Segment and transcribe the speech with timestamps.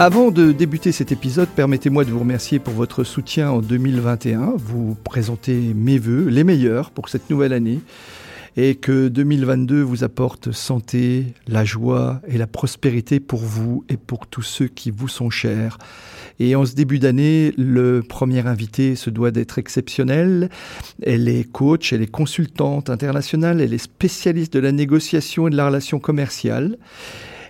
[0.00, 4.96] Avant de débuter cet épisode, permettez-moi de vous remercier pour votre soutien en 2021, vous
[4.96, 7.78] présenter mes voeux, les meilleurs pour cette nouvelle année,
[8.56, 14.26] et que 2022 vous apporte santé, la joie et la prospérité pour vous et pour
[14.26, 15.78] tous ceux qui vous sont chers.
[16.40, 20.50] Et en ce début d'année, le premier invité se doit d'être exceptionnel.
[21.04, 25.56] Elle est coach, elle est consultante internationale, elle est spécialiste de la négociation et de
[25.56, 26.78] la relation commerciale.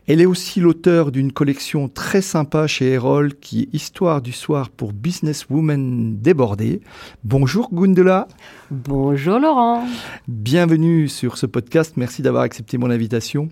[0.06, 4.68] Elle est aussi l'auteur d'une collection très sympa chez Erol qui est Histoire du soir
[4.68, 6.82] pour businesswomen débordées.
[7.24, 8.28] Bonjour Gundula.
[8.70, 9.86] Bonjour Laurent.
[10.28, 11.94] Bienvenue sur ce podcast.
[11.96, 13.48] Merci d'avoir accepté mon invitation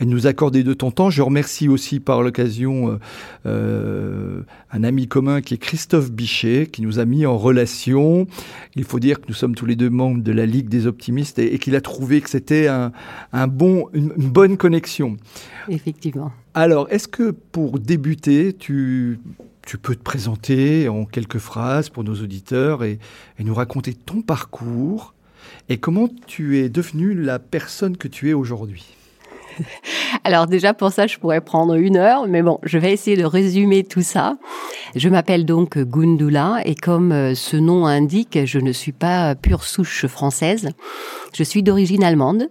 [0.00, 1.10] et nous accorder de ton temps.
[1.10, 2.98] Je remercie aussi par l'occasion euh,
[3.46, 8.26] euh, un ami commun qui est Christophe Bichet, qui nous a mis en relation.
[8.76, 11.38] Il faut dire que nous sommes tous les deux membres de la Ligue des optimistes
[11.38, 15.16] et, qu'il a trouvé que c'était un, bon, une, bonne connexion.
[15.68, 16.32] Effectivement.
[16.54, 19.18] Alors, est-ce que pour débuter, tu,
[19.66, 22.98] tu peux te présenter en quelques phrases pour nos auditeurs et,
[23.38, 25.14] et nous raconter ton parcours
[25.68, 28.97] et comment tu es devenu la personne que tu es aujourd'hui?
[30.24, 33.24] Alors déjà pour ça, je pourrais prendre une heure, mais bon, je vais essayer de
[33.24, 34.36] résumer tout ça.
[34.94, 39.64] Je m'appelle donc Gundula et comme euh, ce nom indique, je ne suis pas pure
[39.64, 40.70] souche française.
[41.34, 42.48] Je suis d'origine allemande.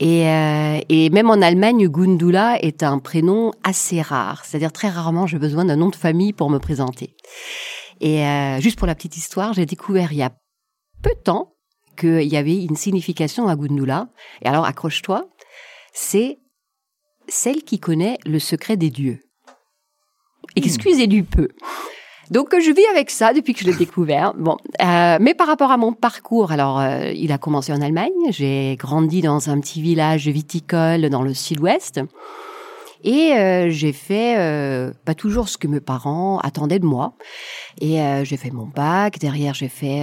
[0.00, 4.44] Et, euh, et, même en Allemagne, Gundula est un prénom assez rare.
[4.44, 7.14] C'est-à-dire très rarement, j'ai besoin d'un nom de famille pour me présenter.
[8.00, 10.32] Et euh, juste pour la petite histoire, j'ai découvert il y a
[11.02, 11.54] peu de temps
[11.96, 14.08] qu'il y avait une signification à Gundula.
[14.42, 15.28] Et alors accroche-toi,
[15.96, 16.38] c'est
[17.26, 19.20] celle qui connaît le secret des dieux.
[20.54, 21.48] Excusez du peu.
[22.30, 24.34] Donc je vis avec ça depuis que je l'ai découvert.
[24.34, 28.12] Bon, euh, mais par rapport à mon parcours, alors euh, il a commencé en Allemagne.
[28.28, 32.00] J'ai grandi dans un petit village viticole dans le sud-ouest.
[33.04, 34.36] Et euh, j'ai fait
[35.04, 37.14] pas toujours ce que mes parents attendaient de moi.
[37.80, 39.18] Et j'ai fait mon bac.
[39.18, 40.02] Derrière, j'ai fait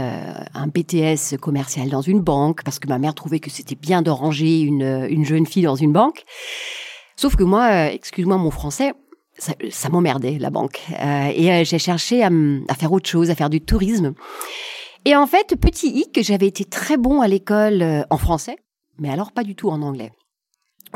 [0.54, 4.10] un BTS commercial dans une banque parce que ma mère trouvait que c'était bien de
[4.10, 6.24] ranger une, une jeune fille dans une banque.
[7.16, 8.94] Sauf que moi, excuse-moi mon français,
[9.38, 10.82] ça, m'emmerdait la banque.
[11.36, 12.30] et j'ai cherché à,
[12.68, 14.14] à faire autre chose, à faire du tourisme.
[15.06, 18.58] Et en fait, petit hic, j'avais été très bon à l'école en français,
[19.00, 20.12] mais alors pas du tout en anglais.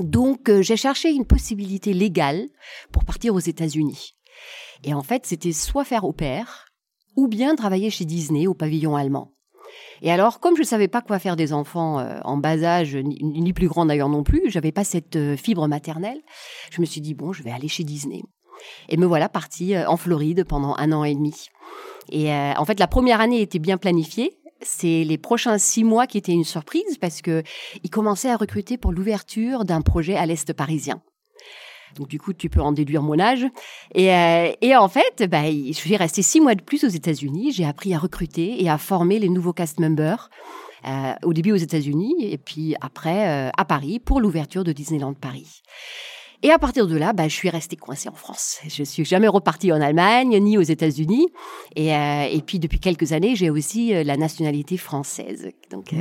[0.01, 2.49] Donc, euh, j'ai cherché une possibilité légale
[2.91, 4.15] pour partir aux États-Unis.
[4.83, 6.67] Et en fait, c'était soit faire au père,
[7.15, 9.33] ou bien travailler chez Disney au pavillon allemand.
[10.01, 12.95] Et alors, comme je ne savais pas quoi faire des enfants euh, en bas âge,
[12.95, 16.21] ni, plus grands d'ailleurs non plus, j'avais pas cette euh, fibre maternelle,
[16.71, 18.21] je me suis dit, bon, je vais aller chez Disney.
[18.89, 21.47] Et me voilà partie en Floride pendant un an et demi.
[22.09, 26.17] Et en fait, la première année était bien planifiée c'est les prochains six mois qui
[26.17, 27.43] étaient une surprise parce que
[27.83, 31.01] ils commençaient à recruter pour l'ouverture d'un projet à l'est parisien.
[31.95, 33.45] Donc du coup, tu peux en déduire mon âge.
[33.95, 37.51] Et, euh, en fait, bah, je suis restée six mois de plus aux États-Unis.
[37.51, 40.29] J'ai appris à recruter et à former les nouveaux cast members.
[40.87, 45.15] Euh, au début aux États-Unis et puis après euh, à Paris pour l'ouverture de Disneyland
[45.15, 45.63] Paris.
[46.43, 48.59] Et à partir de là, bah, je suis restée coincée en France.
[48.67, 51.27] Je suis jamais repartie en Allemagne ni aux États-Unis.
[51.75, 55.49] Et, euh, et puis depuis quelques années, j'ai aussi euh, la nationalité française.
[55.71, 55.97] Donc euh,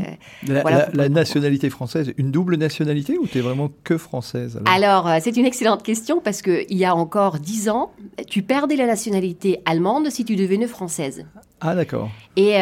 [0.47, 5.07] la, voilà la, nationalité française, une double nationalité ou tu es vraiment que française Alors,
[5.07, 7.93] alors c'est une excellente question parce que il y a encore dix ans,
[8.29, 11.25] tu perdais la nationalité allemande si tu devenais française.
[11.63, 12.10] Ah d'accord.
[12.37, 12.57] Et,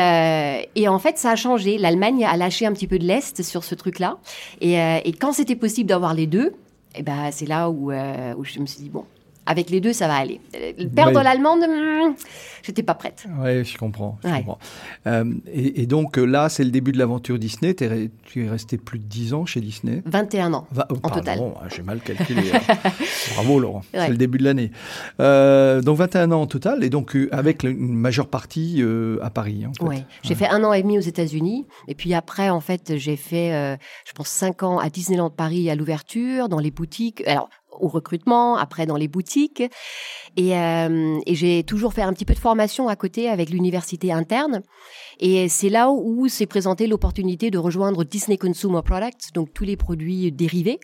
[0.77, 1.79] et, en fait, ça a changé.
[1.79, 4.19] L'Allemagne a lâché un petit peu de l'Est sur ce truc-là.
[4.61, 6.53] Et, et quand c'était possible d'avoir les deux,
[6.95, 9.05] et ben c'est là où, euh, où je me suis dit bon
[9.47, 10.41] avec les deux, ça va aller.
[10.95, 12.15] Perdre l'allemande, hmm,
[12.63, 13.27] j'étais pas prête.
[13.41, 14.19] Oui, je comprends.
[15.07, 17.75] Euh, et, donc euh, là, c'est le début de l'aventure Disney.
[17.79, 20.03] Es, tu es resté plus de 10 ans chez Disney?
[20.07, 20.67] 21 ans
[21.03, 21.41] en total.
[21.57, 22.43] Ah, j'ai mal calculé.
[22.53, 22.91] Hein.
[23.35, 24.71] Bravo Laurent, c'est le début de l'année.
[25.21, 28.83] Euh, donc 21 ans en total, et donc avec une majeure partie
[29.21, 29.65] à Paris.
[29.67, 31.67] Hein, Oui, j'ai fait un an et demi aux États-Unis.
[31.89, 35.75] Et puis après, en fait, j'ai fait, je pense, 5 ans à Disneyland Paris à
[35.75, 37.27] l'ouverture, dans les boutiques.
[37.27, 39.63] Alors, au recrutement, après dans les boutiques.
[40.37, 44.13] Et, euh, et j'ai toujours fait un petit peu de formation à côté avec l'université
[44.13, 44.63] interne.
[45.21, 49.77] Et c'est là où s'est présentée l'opportunité de rejoindre Disney Consumer Products, donc tous les
[49.77, 50.81] produits dérivés.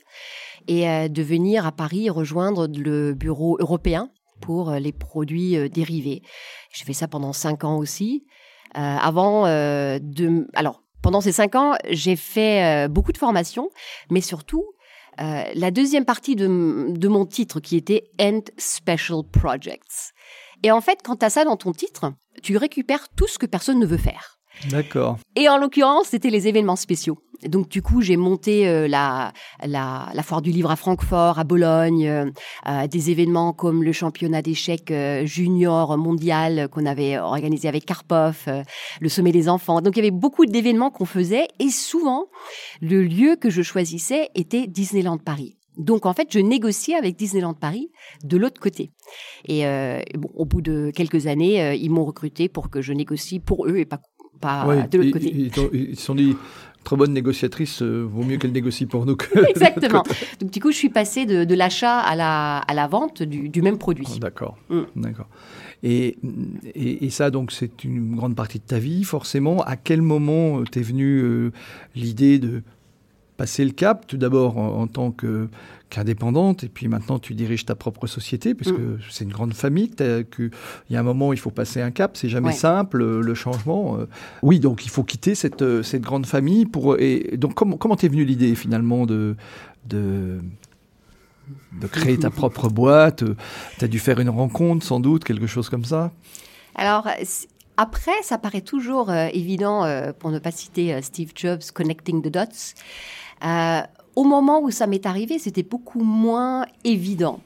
[0.68, 4.10] et de venir à Paris rejoindre le bureau européen
[4.40, 6.22] pour les produits dérivés.
[6.72, 8.24] J'ai fait ça pendant cinq ans aussi.
[8.74, 13.70] avant de, alors pendant ces cinq ans, j'ai fait beaucoup de formations,
[14.10, 14.64] mais surtout
[15.20, 16.46] la deuxième partie de,
[17.08, 20.12] mon titre qui était End Special Projects.
[20.62, 22.12] Et en fait, quand tu ça dans ton titre,
[22.42, 24.39] tu récupères tout ce que personne ne veut faire.
[24.68, 25.18] D'accord.
[25.36, 27.18] Et en l'occurrence, c'était les événements spéciaux.
[27.46, 29.32] Donc du coup, j'ai monté euh, la,
[29.64, 32.30] la, foire du livre à Francfort, à Bologne, euh,
[32.68, 38.46] euh des événements comme le championnat d'échecs euh, junior mondial qu'on avait organisé avec Karpov,
[39.00, 39.80] le sommet des enfants.
[39.80, 42.26] Donc il y avait beaucoup d'événements qu'on faisait et souvent
[42.82, 45.56] le lieu que je choisissais était Disneyland Paris.
[45.80, 47.90] Donc en fait, je négociais avec Disneyland Paris
[48.22, 48.90] de l'autre côté.
[49.46, 52.92] Et euh, bon, au bout de quelques années, euh, ils m'ont recruté pour que je
[52.92, 54.00] négocie pour eux et pas,
[54.40, 55.50] pas de l'autre côté.
[55.72, 56.36] Ils se sont dit,
[56.84, 59.48] très bonne négociatrice, euh, vaut mieux qu'elle négocie pour nous que.
[59.50, 60.02] Exactement.
[60.40, 63.48] Donc du coup, je suis passée de, de l'achat à la, à la vente du,
[63.48, 64.06] du même produit.
[64.10, 64.56] Oh, d'accord.
[64.68, 64.80] Mm.
[64.96, 65.28] D'accord.
[65.82, 66.18] Et,
[66.74, 69.62] et, et, ça, donc, c'est une grande partie de ta vie, forcément.
[69.62, 71.50] À quel moment t'es venue
[71.94, 72.62] l'idée de
[73.40, 75.48] passer le cap, tout d'abord en, tant que
[75.90, 78.98] qu'indépendante, et puis maintenant tu diriges ta propre société, puisque mm.
[79.10, 80.50] c'est une grande famille, il
[80.88, 83.98] y a un moment où il faut passer un cap, c'est jamais simple, le changement.
[83.98, 84.06] Euh.
[84.42, 86.64] Oui, donc il faut quitter cette, euh, cette grande famille.
[86.64, 89.34] Pour, et donc comment, comment t'es venue l'idée finalement de,
[89.86, 90.40] de,
[91.80, 93.24] de créer ta propre boîte
[93.78, 96.12] Tu as dû faire une rencontre sans doute, quelque chose comme ça?
[96.76, 97.08] Alors,
[97.76, 99.84] après, ça paraît toujours euh, évident,
[100.20, 102.74] pour ne pas citer Steve Jobs, Connecting the Dots.
[104.20, 107.40] Au moment où ça m'est arrivé, c'était beaucoup moins évident.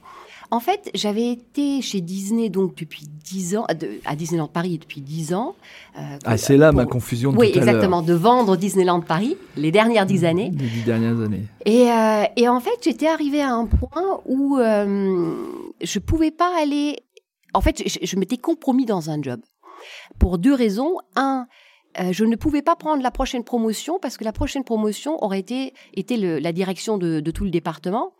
[0.50, 3.66] En fait, j'avais été chez Disney donc depuis 10 ans,
[4.04, 5.54] à Disneyland Paris depuis 10 ans.
[5.96, 10.04] Euh, ah, c'est là ma confusion de Oui, exactement, de vendre Disneyland Paris les dernières
[10.04, 10.50] 10 années.
[10.52, 11.44] Les 10 dernières années.
[11.64, 15.32] Et, euh, et en fait, j'étais arrivée à un point où euh,
[15.80, 16.96] je pouvais pas aller...
[17.52, 19.38] En fait, je, je m'étais compromis dans un job.
[20.18, 20.96] Pour deux raisons.
[21.14, 21.46] Un,
[22.00, 25.40] euh, je ne pouvais pas prendre la prochaine promotion parce que la prochaine promotion aurait
[25.40, 28.14] été, été le, la direction de, de, tout le département.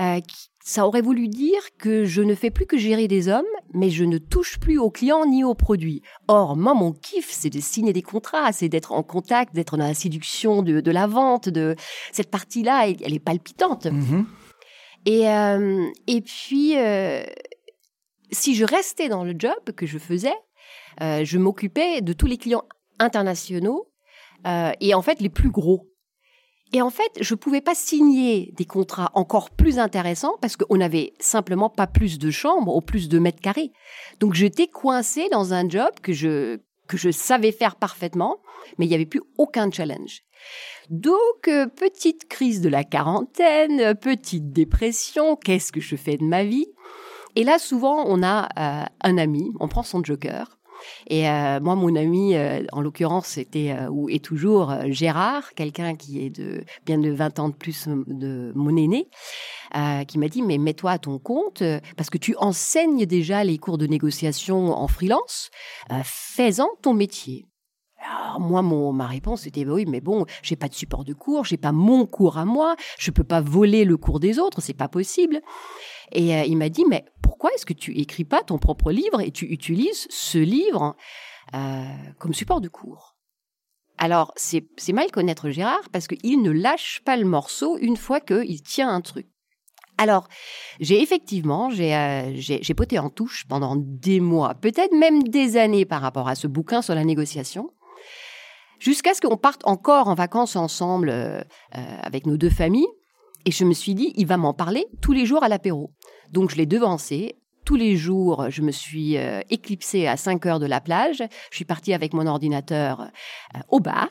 [0.00, 0.20] Euh,
[0.64, 4.04] ça aurait voulu dire que je ne fais plus que gérer des hommes, mais je
[4.04, 6.02] ne touche plus aux clients ni aux produits.
[6.26, 9.86] Or, moi, mon kiff, c'est de signer des contrats, c'est d'être en contact, d'être dans
[9.86, 11.76] la séduction de, de, la vente, de
[12.12, 13.86] cette partie-là, elle, est palpitante.
[13.86, 14.24] Mm-hmm.
[15.06, 16.74] Et, euh, et puis,
[18.32, 20.34] si je restais dans le job que je faisais,
[21.00, 22.64] euh, je m'occupais de tous les clients
[22.98, 23.90] internationaux
[24.46, 25.88] euh, et en fait les plus gros.
[26.72, 31.12] Et en fait, je pouvais pas signer des contrats encore plus intéressants parce qu'on n'avait
[31.20, 33.70] simplement pas plus de chambres ou plus de mètres carrés.
[34.18, 38.38] Donc j'étais coincée dans un job que je que je savais faire parfaitement,
[38.78, 40.22] mais il n'y avait plus aucun challenge.
[40.90, 46.44] Donc, euh, petite crise de la quarantaine, petite dépression, qu'est-ce que je fais de ma
[46.44, 46.66] vie?
[47.36, 50.58] Et là, souvent, on a euh, un ami, on prend son joker,
[51.06, 55.94] et euh, moi, mon ami, euh, en l'occurrence, c'était euh, ou est toujours Gérard, quelqu'un
[55.94, 59.08] qui est de bien de 20 ans de plus de mon aîné,
[60.06, 61.62] qui m'a dit mais mets-toi à ton compte
[61.96, 65.50] parce que tu enseignes déjà les cours de négociation en freelance,
[66.04, 67.46] fais-en ton métier.
[68.06, 71.14] Alors moi, mon, ma réponse était bah oui, mais bon, j'ai pas de support de
[71.14, 74.60] cours, j'ai pas mon cours à moi, je peux pas voler le cours des autres,
[74.60, 75.40] c'est pas possible.
[76.12, 79.20] Et euh, il m'a dit, mais pourquoi est-ce que tu écris pas ton propre livre
[79.20, 80.96] et tu utilises ce livre
[81.54, 81.84] euh,
[82.18, 83.16] comme support de cours?
[83.96, 88.62] Alors, c'est mal connaître Gérard parce qu'il ne lâche pas le morceau une fois qu'il
[88.62, 89.28] tient un truc.
[89.98, 90.28] Alors,
[90.80, 96.02] j'ai effectivement, euh, j'ai poté en touche pendant des mois, peut-être même des années par
[96.02, 97.70] rapport à ce bouquin sur la négociation,
[98.80, 102.88] jusqu'à ce qu'on parte encore en vacances ensemble euh, avec nos deux familles.
[103.44, 105.92] Et je me suis dit, il va m'en parler tous les jours à l'apéro.
[106.30, 107.36] Donc je l'ai devancé.
[107.64, 111.22] Tous les jours, je me suis euh, éclipsée à 5 heures de la plage.
[111.50, 114.08] Je suis partie avec mon ordinateur euh, au bar.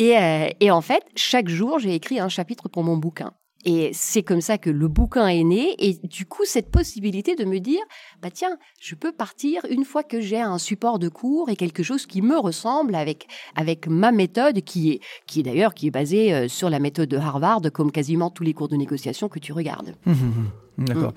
[0.00, 3.32] Euh, et en fait, chaque jour, j'ai écrit un chapitre pour mon bouquin.
[3.64, 5.74] Et c'est comme ça que le bouquin est né.
[5.78, 7.82] Et du coup, cette possibilité de me dire,
[8.22, 11.82] bah tiens, je peux partir une fois que j'ai un support de cours et quelque
[11.82, 13.26] chose qui me ressemble avec
[13.56, 17.08] avec ma méthode, qui est qui est d'ailleurs qui est basée euh, sur la méthode
[17.08, 19.96] de Harvard, comme quasiment tous les cours de négociation que tu regardes.
[20.06, 20.46] Mmh, mmh, mmh.
[20.78, 21.12] D'accord.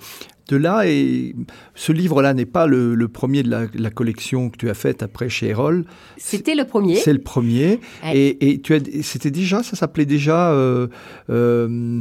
[0.48, 1.34] De là, et
[1.74, 5.48] ce livre-là n'est pas le, premier de la, collection que tu as faite après chez
[5.48, 5.84] Erol.
[6.18, 6.94] C'était le premier.
[6.96, 7.80] C'est le premier.
[8.04, 10.86] Et, tu as, c'était déjà, ça s'appelait déjà, euh,
[11.30, 12.00] euh,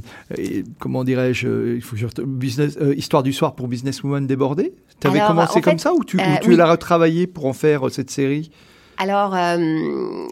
[0.77, 4.73] comment dirais-je, il faut business, euh, histoire du soir pour businesswoman débordée?
[4.99, 8.51] Tu avais commencé comme ça ou tu, tu l'as retravaillé pour en faire cette série?
[8.97, 10.27] Alors, euh,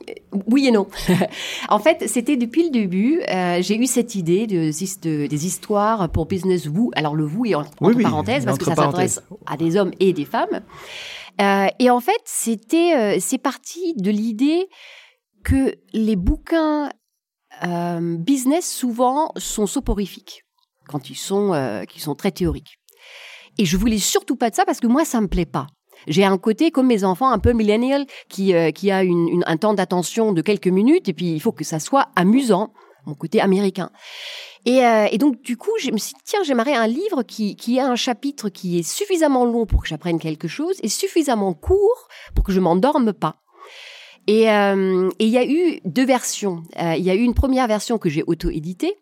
[0.48, 0.88] oui et non.
[1.70, 3.22] en fait, c'était depuis le début.
[3.30, 6.90] Euh, j'ai eu cette idée de, de, des histoires pour Business Woo.
[6.96, 10.26] Alors, le Woo est entre parenthèses parce que ça s'adresse à des hommes et des
[10.26, 10.62] femmes.
[11.42, 14.70] Euh, et en fait, c'était, euh, c'est parti de l'idée
[15.44, 16.90] que les bouquins
[17.64, 20.44] euh, business souvent sont soporifiques
[20.88, 22.80] quand ils sont, euh, qui sont très théoriques.
[23.58, 25.68] Et je voulais surtout pas de ça parce que moi, ça me plaît pas.
[26.08, 29.58] J'ai un côté comme mes enfants un peu millennial qui euh, qui a une, un
[29.58, 32.74] temps d'attention de quelques minutes et puis il faut que ça soit amusant,
[33.06, 33.90] mon côté américain.
[34.66, 37.80] Et, euh, donc du coup, je me suis dit tiens, j'aimerais un livre qui qui
[37.80, 42.08] a un chapitre qui est suffisamment long pour que j'apprenne quelque chose et suffisamment court
[42.36, 43.43] pour que je m'endorme pas.
[44.28, 46.64] Et euh, il y a eu deux versions.
[46.82, 48.96] Euh, il y a eu une première version que j'ai auto-éditée.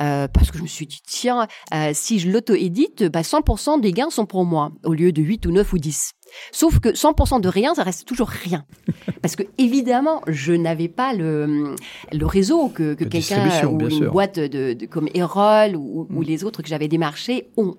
[0.00, 3.92] Euh, parce que je me suis dit, tiens, euh, si je l'auto-édite, bah 100% des
[3.92, 6.12] gains sont pour moi, au lieu de 8 ou 9 ou 10.
[6.52, 8.64] Sauf que 100% de rien, ça reste toujours rien.
[9.22, 11.74] Parce que évidemment, je n'avais pas le,
[12.12, 14.12] le réseau que, que quelqu'un ou une sûr.
[14.12, 16.16] boîte de, de, comme Erol ou, mm.
[16.16, 17.74] ou, les autres que j'avais démarchés ont.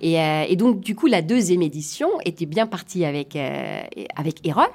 [0.00, 3.82] Et, euh, et, donc, du coup, la deuxième édition était bien partie avec, euh,
[4.16, 4.66] avec Erol.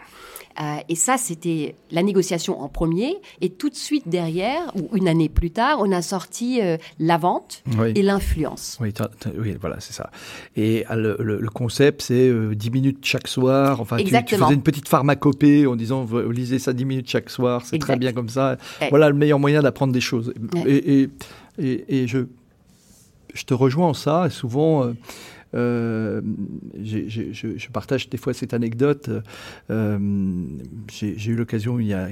[0.62, 3.18] Euh, et ça, c'était la négociation en premier.
[3.42, 7.18] Et tout de suite derrière, ou une année plus tard, on a sorti euh, la
[7.18, 7.94] vente oui.
[7.96, 8.78] et l'influence.
[8.82, 8.94] Oui,
[9.38, 10.10] oui, voilà, c'est ça.
[10.56, 13.80] Et euh, le, le, le concept, c'est euh, 10 minutes chaque soir.
[13.80, 17.66] Enfin, tu, tu, faisais une petite pharmacopée en disant, lisez ça 10 minutes chaque soir,
[17.66, 18.58] c'est très bien comme ça.
[18.82, 18.90] Ouais.
[18.90, 20.34] Voilà le meilleur moyen d'apprendre des choses.
[20.54, 20.64] Ouais.
[20.72, 21.10] Et, et,
[21.58, 22.20] et, et, je,
[23.34, 24.30] je te rejoins en ça.
[24.30, 24.84] Souvent...
[24.84, 24.94] Euh,
[25.56, 26.22] euh,
[26.82, 29.10] je, partage des fois cette anecdote.
[29.70, 29.98] Euh,
[30.92, 32.08] J'ai eu l'occasion il, y a,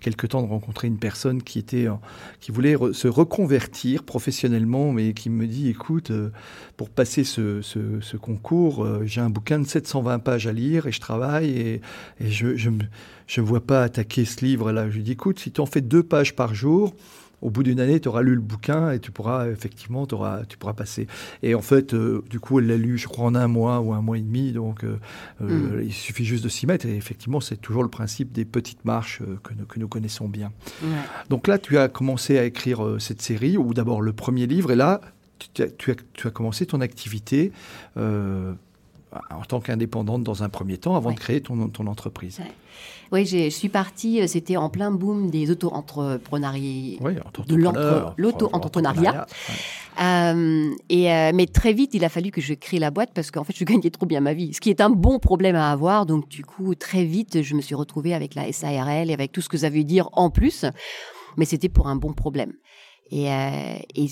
[0.00, 1.86] quelques temps de rencontrer une personne qui était
[2.40, 6.30] qui voulait se reconvertir professionnellement, mais qui me dit écoute, euh,
[6.76, 11.50] pour passer ce, concours, j'ai un bouquin de 720 pages à lire et je travaille
[11.50, 11.80] et,
[12.20, 12.56] je
[13.26, 14.88] je vois pas attaquer ce livre là.
[14.88, 16.94] Je lui dis écoute, si tu en fais deux pages par jour
[17.42, 20.58] au bout d'une année, tu auras lu le bouquin et tu pourras effectivement, auras, tu
[20.58, 21.06] pourras passer.
[21.42, 23.92] Et en fait, euh, du coup, elle l'a lu, je crois, en un mois ou
[23.92, 24.52] un mois et demi.
[24.52, 24.98] Donc, euh,
[25.40, 25.82] mm.
[25.82, 26.86] il suffit juste de s'y mettre.
[26.86, 30.52] Et effectivement, c'est toujours le principe des petites marches euh, que, que, nous connaissons bien.
[30.82, 30.88] Ouais.
[31.30, 34.72] Donc là, tu as commencé à écrire euh, cette série, ou d'abord le premier livre,
[34.72, 35.00] et là,
[35.54, 37.52] tu as, tu as, tu as commencé ton activité
[37.96, 38.52] euh,
[39.30, 41.14] en tant qu'indépendante dans un premier temps, avant ouais.
[41.14, 42.38] de créer ton, ton entreprise.
[42.38, 42.52] Ouais.
[43.10, 47.14] Oui, je suis partie, euh, c'était en plein boom des auto-entrepreneuriats, oui,
[47.46, 47.54] de
[48.16, 49.26] l'auto-entrepreneuriat.
[50.00, 53.30] Euh, et euh, mais très vite, il a fallu que je crée la boîte parce
[53.30, 55.70] qu'en fait, je gagnais trop bien ma vie, ce qui est un bon problème à
[55.70, 56.06] avoir.
[56.06, 59.40] Donc, du coup, très vite, je me suis retrouvée avec la SARL et avec tout
[59.40, 60.64] ce que ça veut dire en plus.
[61.36, 62.52] Mais c'était pour un bon problème.
[63.10, 64.08] Et, euh, et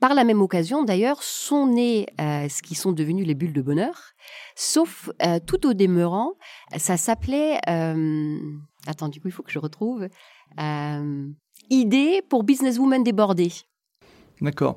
[0.00, 3.62] par la même occasion, d'ailleurs, sont nés euh, ce qui sont devenus les bulles de
[3.62, 3.94] bonheur.
[4.56, 6.34] Sauf, euh, tout au demeurant,
[6.76, 7.58] ça s'appelait...
[7.68, 8.38] Euh,
[8.86, 10.08] attends, du coup, il faut que je retrouve.
[10.60, 11.28] Euh,
[11.70, 13.52] idée pour businesswoman débordée.
[14.40, 14.74] D'accord.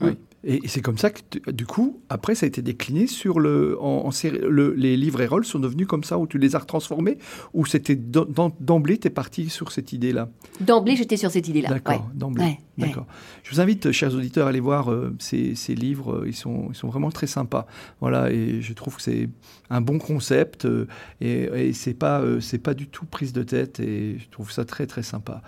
[0.00, 0.18] Oui.
[0.48, 4.06] Et c'est comme ça que, du coup, après, ça a été décliné sur le, en,
[4.06, 6.60] en série, le, les livres et rôles sont devenus comme ça, où tu les as
[6.60, 7.18] transformés,
[7.52, 10.28] ou c'était d'emblée, tu es parti sur cette idée-là?
[10.60, 11.70] D'emblée, j'étais sur cette idée-là.
[11.70, 12.00] D'accord, ouais.
[12.14, 12.44] d'emblée.
[12.44, 13.02] Ouais, D'accord.
[13.08, 13.40] Ouais.
[13.42, 16.22] Je vous invite, chers auditeurs, à aller voir euh, ces, ces, livres.
[16.28, 17.66] Ils sont, ils sont vraiment très sympas.
[18.00, 19.28] Voilà, et je trouve que c'est
[19.68, 20.86] un bon concept, euh,
[21.20, 24.52] et, et c'est pas, euh, c'est pas du tout prise de tête, et je trouve
[24.52, 25.42] ça très, très sympa.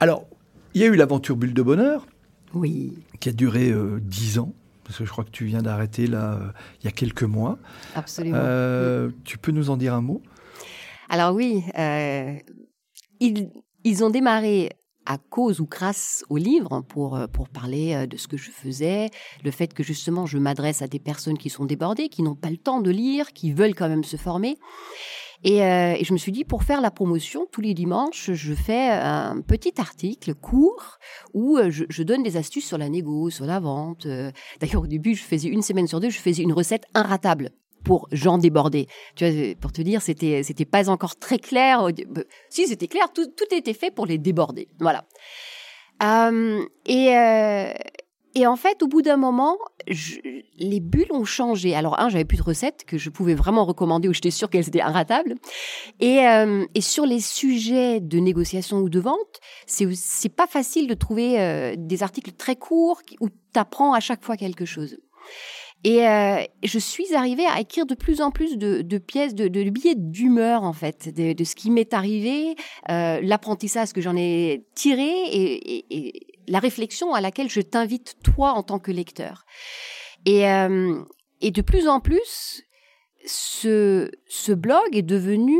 [0.00, 0.26] Alors,
[0.74, 2.06] il y a eu l'aventure Bulle de Bonheur.
[2.54, 2.92] Oui.
[3.20, 6.34] Qui a duré euh, dix ans, parce que je crois que tu viens d'arrêter là
[6.34, 6.48] euh,
[6.80, 7.58] il y a quelques mois.
[7.94, 8.38] Absolument.
[8.40, 9.14] Euh, oui.
[9.24, 10.22] Tu peux nous en dire un mot?
[11.08, 12.34] Alors oui, euh,
[13.20, 13.50] ils,
[13.84, 14.70] ils ont démarré
[15.04, 19.10] à cause ou grâce au livre pour, pour parler de ce que je faisais,
[19.44, 22.50] le fait que justement je m'adresse à des personnes qui sont débordées, qui n'ont pas
[22.50, 24.56] le temps de lire, qui veulent quand même se former.
[25.44, 28.54] Et, euh, et, je me suis dit, pour faire la promotion, tous les dimanches, je
[28.54, 30.98] fais un petit article court
[31.34, 34.06] où euh, je, donne des astuces sur la négo, sur la vente.
[34.06, 37.50] Euh, d'ailleurs, au début, je faisais une semaine sur deux, je faisais une recette inratable
[37.84, 38.86] pour gens débordés.
[39.14, 41.86] Tu vois, pour te dire, c'était c'était pas encore très clair.
[42.50, 44.68] Si c'était clair, tout, tout était fait pour les déborder.
[44.80, 45.04] Voilà.
[46.86, 47.10] Et,
[48.36, 49.56] et en fait, au bout d'un moment,
[50.58, 51.74] les bulles ont changé.
[51.74, 54.68] Alors, un, j'avais plus de recettes que je pouvais vraiment recommander, où j'étais sûre qu'elles
[54.68, 55.36] étaient inratables.
[56.00, 61.40] Et, euh, sur les sujets de négociation ou de vente, c'est pas facile de trouver
[61.40, 64.98] euh, des articles très courts où tu apprends à chaque fois quelque chose.
[65.82, 69.94] Et euh, je suis arrivée à écrire de plus en plus de, pièces, de, billets
[69.94, 72.54] d'humeur en fait, de, ce qui m'est arrivé,
[72.86, 78.78] l'apprentissage que j'en ai tiré et, la réflexion à laquelle je t'invite toi en tant
[78.78, 79.44] que lecteur.
[80.24, 81.02] Et, euh,
[81.42, 82.62] de plus en plus,
[83.24, 85.58] ce, blog est devenu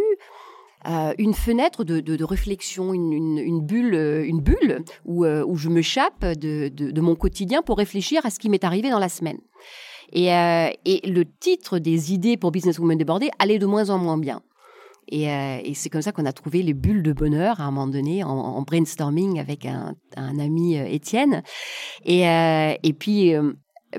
[1.18, 7.16] une fenêtre de, réflexion, une, bulle, une bulle où, où je me chape de, mon
[7.16, 9.38] quotidien pour réfléchir à ce qui m'est arrivé dans la semaine.
[10.12, 14.18] Et, et le titre des idées pour Business Woman débordée allait de moins en moins
[14.18, 14.42] bien.
[15.08, 17.86] Et, et c'est comme ça qu'on a trouvé les bulles de bonheur à un moment
[17.86, 21.42] donné en, brainstorming avec un, un ami Étienne.
[22.04, 23.34] Et, et puis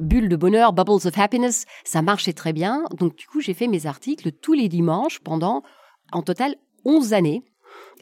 [0.02, 2.84] Bulle de bonheur, Bubbles of Happiness, ça marchait très bien.
[2.98, 5.64] Donc du coup, j'ai fait mes articles tous les dimanches pendant
[6.12, 7.44] en total 11 années,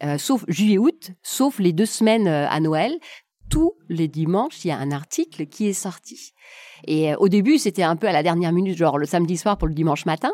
[0.04, 2.98] euh, sauf juillet-août, sauf les deux semaines euh, à Noël.
[3.50, 6.34] Tous les dimanches, il y a un article qui est sorti.
[6.88, 9.58] Et euh, au début, c'était un peu à la dernière minute, genre le samedi soir
[9.58, 10.34] pour le dimanche matin.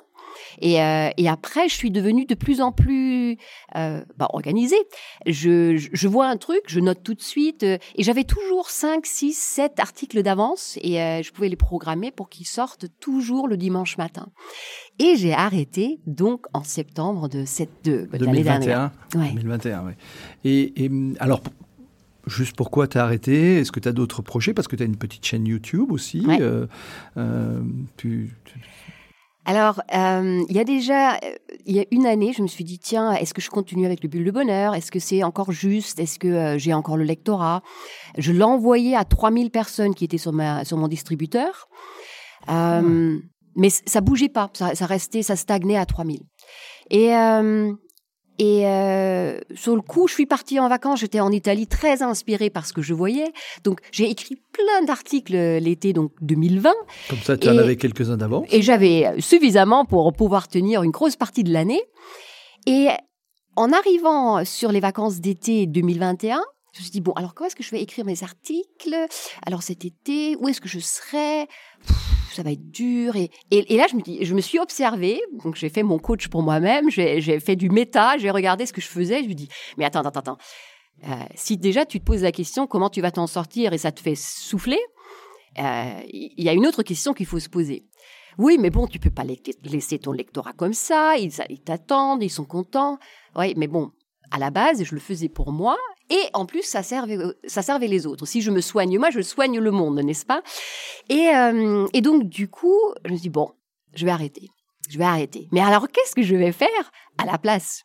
[0.61, 3.37] Et, euh, et, après, je suis devenue de plus en plus
[3.75, 4.81] euh, bah, organisée.
[5.25, 7.63] Je, je, vois un truc, je note tout de suite.
[7.63, 12.29] Euh, et j'avais toujours 5, 6, 7 articles d'avance et je pouvais les programmer pour
[12.29, 14.27] qu'ils sortent toujours le dimanche matin.
[14.99, 18.91] Et j'ai arrêté donc en septembre de cette de, 2021.
[19.15, 19.31] Ouais.
[19.33, 19.93] 2021, oui.
[20.43, 21.41] Et, et alors,
[22.27, 23.57] Juste pourquoi tu as arrêté?
[23.57, 24.53] Est-ce que tu as d'autres projets?
[24.53, 26.25] Parce que tu as une petite chaîne YouTube aussi.
[26.25, 26.37] Ouais.
[26.39, 27.61] Euh,
[27.97, 28.59] tu, tu...
[29.45, 32.63] Alors, euh, il y a déjà, euh, il y a une année, je me suis
[32.63, 34.75] dit, tiens, est-ce que je continue avec le bulle de bonheur?
[34.75, 35.99] Est-ce que c'est encore juste?
[35.99, 37.63] Est-ce que euh, j'ai encore le lectorat?
[38.17, 41.69] Je l'ai envoyé à 3000 personnes qui étaient sur, ma, sur mon distributeur.
[42.49, 43.17] Euh,
[43.55, 46.21] Mais ça bougeait pas, ça, ça, restait, ça stagnait à 3000.
[46.91, 47.11] Et,
[48.41, 51.01] et euh, sur le coup, je suis partie en vacances.
[51.01, 53.31] J'étais en Italie, très inspirée par ce que je voyais.
[53.63, 56.73] Donc, j'ai écrit plein d'articles l'été donc 2020.
[57.07, 58.43] Comme ça, tu en avais quelques-uns d'avant.
[58.49, 61.83] Et j'avais suffisamment pour pouvoir tenir une grosse partie de l'année.
[62.65, 62.87] Et
[63.55, 66.41] en arrivant sur les vacances d'été 2021,
[66.73, 68.95] je me suis dit, bon, alors comment est-ce que je vais écrire mes articles?
[69.45, 71.47] Alors cet été, où est-ce que je serai?
[72.33, 73.15] Ça va être dur.
[73.15, 76.27] Et, et, là, je me, dis, je me suis observée, donc j'ai fait mon coach
[76.27, 79.49] pour moi-même, j'ai fait du méta, j'ai regardé ce que je faisais, je me dis,
[79.77, 80.37] mais attends, attends, attends.
[81.07, 83.91] Euh, si déjà tu te poses la question comment tu vas t'en sortir et ça
[83.91, 84.79] te fait souffler,
[85.57, 87.85] euh, il y a une autre question qu'il faut se poser.
[88.37, 89.23] Oui, mais bon, tu peux pas
[89.63, 92.97] laisser ton lectorat comme ça, ils t'attendent, ils sont contents.
[93.35, 93.91] Oui, mais bon,
[94.31, 95.77] à la base, je le faisais pour moi
[96.09, 98.25] et en plus, ça servait, ça servait les autres.
[98.25, 100.41] Si je me soigne moi, je soigne le monde, n'est-ce pas?
[101.09, 103.51] Et, euh, et donc, du coup, je me dis, bon,
[103.95, 104.49] je vais arrêter.
[104.89, 105.47] Je vais arrêter.
[105.51, 107.83] Mais alors, qu'est-ce que je vais faire à la place?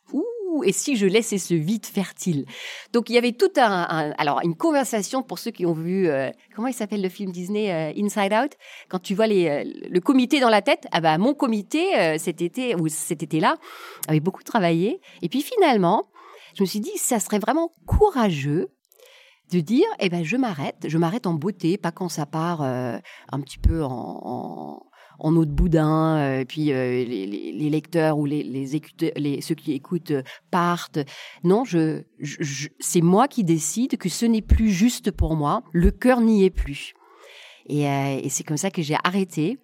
[0.63, 2.45] Et si je laissais ce vide fertile?
[2.91, 6.31] Donc il y avait tout un, alors une conversation pour ceux qui ont vu euh,
[6.55, 8.51] comment il s'appelle le film Disney euh, Inside Out?
[8.89, 12.75] Quand tu vois les, le comité dans la tête ah bah mon comité cet été
[12.75, 13.57] ou cet été là
[14.07, 16.07] avait beaucoup travaillé et puis finalement
[16.57, 18.69] je me suis dit, ça serait vraiment courageux
[19.51, 22.97] de dire, eh ben, je m'arrête, je m'arrête en beauté, pas quand ça part euh,
[23.31, 24.81] un petit peu en,
[25.19, 28.65] en, eau de boudin, euh, et puis euh, les, lecteurs ou les,
[29.41, 30.13] ceux qui écoutent
[30.49, 30.99] partent.
[31.43, 31.63] Non,
[32.79, 36.49] c'est moi qui décide que ce n'est plus juste pour moi, le cœur n'y est
[36.49, 36.95] plus.
[37.69, 39.59] Et c'est comme ça que j'ai arrêté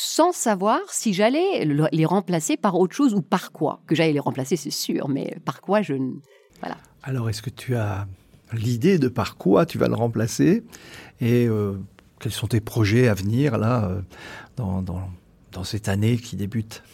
[0.00, 3.80] sans savoir si j'allais les remplacer par autre chose ou par quoi.
[3.88, 6.12] Que j'allais les remplacer, c'est sûr, mais par quoi, je ne...
[6.60, 6.76] Voilà.
[7.02, 8.06] Alors, est-ce que tu as
[8.52, 10.62] l'idée de par quoi tu vas le remplacer
[11.20, 11.72] et euh,
[12.20, 14.00] quels sont tes projets à venir, là, euh,
[14.54, 15.10] dans, dans,
[15.50, 16.84] dans cette année qui débute?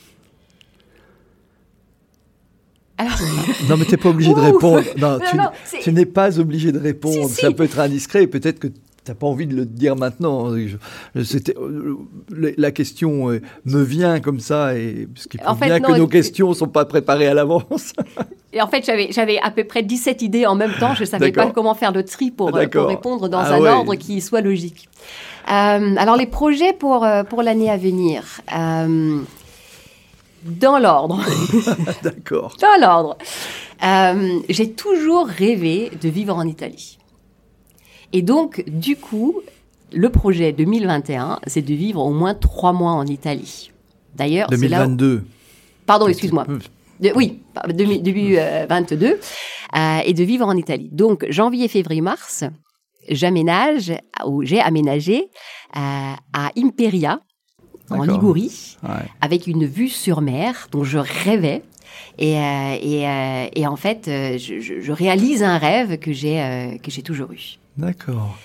[2.96, 3.18] Alors...
[3.68, 4.82] Non, mais tu n'es pas obligé de répondre.
[4.96, 5.18] Non,
[5.82, 7.28] tu, n'es pas obligé de répondre.
[7.28, 8.26] Ça peut être indiscret.
[8.26, 8.68] Peut-être que
[9.04, 10.50] T'as pas envie de le dire maintenant.
[11.24, 11.96] C'était euh,
[12.30, 16.54] la question euh, me vient comme ça et ce qui prouve bien que nos questions
[16.54, 17.92] sont pas préparées à l'avance.
[18.54, 20.94] Et en fait, j'avais j'avais à peu près 17 idées en même temps.
[20.94, 23.96] Je savais pas comment faire le tri pour, euh, pour répondre dans ah un ordre
[23.96, 24.88] qui soit logique.
[25.48, 28.22] Euh, alors les projets pour pour l'année à venir.
[28.56, 29.22] Euh,
[30.44, 31.20] dans l'ordre.
[32.02, 32.56] D'accord.
[32.60, 33.16] Dans l'ordre.
[33.82, 36.98] Euh, J'ai toujours rêvé de vivre en Italie.
[38.12, 39.40] Et donc, du coup,
[39.92, 43.70] le projet 2021, c'est de vivre au moins trois mois en Italie.
[44.14, 45.16] D'ailleurs, 2022.
[45.16, 45.22] Là
[45.86, 46.46] Pardon, excuse-moi.
[47.14, 49.16] oui, début 22, euh,
[49.76, 50.88] euh, et de vivre en Italie.
[50.92, 52.44] Donc, janvier, février, mars,
[53.08, 53.92] j'aménage,
[54.26, 55.28] ou j'ai aménagé
[55.76, 55.78] euh,
[56.32, 57.20] à Imperia,
[57.90, 58.78] en Ligurie,
[59.20, 61.62] avec une vue sur mer dont je rêvais.
[62.18, 67.32] Et, et, et en fait, je, je, réalise un rêve que j'ai que j'ai toujours
[67.32, 67.58] eu.
[67.76, 68.36] D'accord.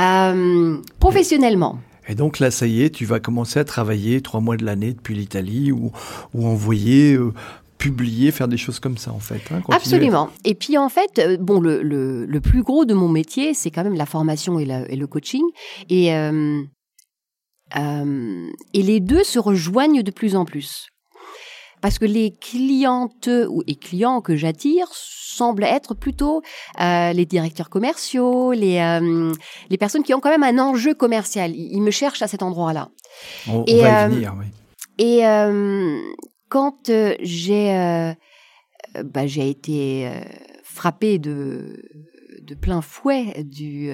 [0.00, 1.78] Euh, professionnellement.
[2.08, 4.92] Et donc là, ça y est, tu vas commencer à travailler trois mois de l'année
[4.92, 5.92] depuis l'Italie ou,
[6.34, 7.32] ou envoyer, euh,
[7.78, 9.40] publier, faire des choses comme ça en fait.
[9.52, 10.30] Hein, Absolument.
[10.44, 13.70] Et puis en fait, euh, bon, le, le, le, plus gros de mon métier, c'est
[13.70, 15.44] quand même la formation et, et le coaching.
[15.88, 16.62] Et, euh,
[17.76, 20.88] et les deux se rejoignent de plus en plus.
[21.80, 26.42] Parce que les clientes ou et clients que j'attire semblent être plutôt
[26.80, 29.32] euh, les directeurs commerciaux, les euh,
[29.68, 31.54] les personnes qui ont quand même un enjeu commercial.
[31.54, 32.90] Ils, me cherchent à cet endroit-là.
[33.48, 34.46] On, et, va y venir, oui.
[34.98, 35.22] Et
[36.48, 36.90] quand
[37.20, 38.14] j'ai
[39.04, 40.10] bah, j'ai été
[40.64, 41.82] frappée de
[42.42, 43.92] de plein fouet du,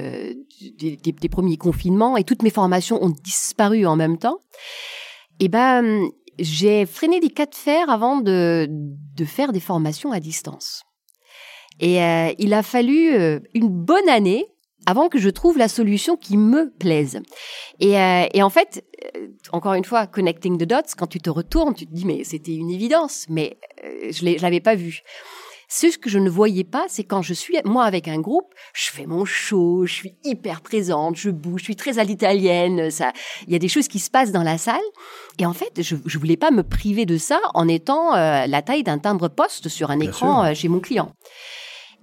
[0.79, 4.41] des, des, premiers confinements et toutes mes formations ont disparu en même temps.
[5.41, 10.21] Et ben j'ai freiné des cas de fer avant de, de faire des formations à
[10.21, 10.83] distance.
[11.81, 14.47] Et euh, il a fallu euh, une bonne année
[14.87, 17.21] avant que je trouve la solution qui me plaise.
[17.81, 18.85] Et, euh, et en fait,
[19.51, 22.55] encore une fois, connecting the dots, quand tu te retournes, tu te dis mais c'était
[22.55, 25.03] une évidence, mais je ne l'avais pas vu.
[25.69, 28.91] Ce que je ne voyais pas, c'est quand je suis, moi, avec un groupe, je
[28.91, 33.13] fais mon show, je suis hyper présente, je bouge, je suis très à l'italienne, ça,
[33.47, 34.77] il y a des choses qui se passent dans la salle.
[35.39, 38.63] Et en fait, je, je voulais pas me priver de ça en étant euh, la
[38.63, 41.13] taille d'un timbre poste sur un écran euh, chez mon client.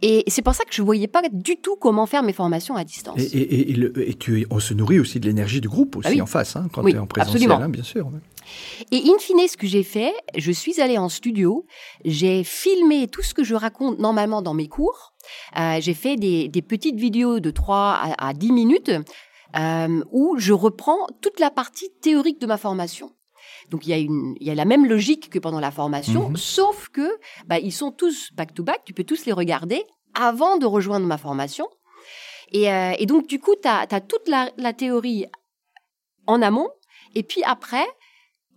[0.02, 2.76] Et c'est pour ça que je ne voyais pas du tout comment faire mes formations
[2.76, 3.18] à distance.
[3.18, 6.24] Et, et, et, et tu, on se nourrit aussi de l'énergie du groupe aussi ah
[6.24, 8.12] en face, hein, quand tu es en présentiel, hein, bien sûr.
[8.92, 11.66] Et in fine, ce que j'ai fait, je suis allée en studio,
[12.06, 15.14] j'ai filmé tout ce que je raconte normalement dans mes cours.
[15.58, 18.92] Euh, j'ai fait des, des, petites vidéos de 3 à, à 10 minutes
[19.56, 23.12] euh, où je reprends toute la partie théorique de ma formation.
[23.70, 26.30] Donc il y a une, il y a la même logique que pendant la formation,
[26.30, 26.38] mhm.
[26.38, 28.82] sauf que bah, ils sont tous back to back.
[28.86, 31.68] Tu peux tous les regarder avant de rejoindre ma formation.
[32.52, 35.26] Et, euh, et donc du coup, tu as, as, toute la, la théorie
[36.28, 36.70] en amont.
[37.16, 37.86] Et puis après,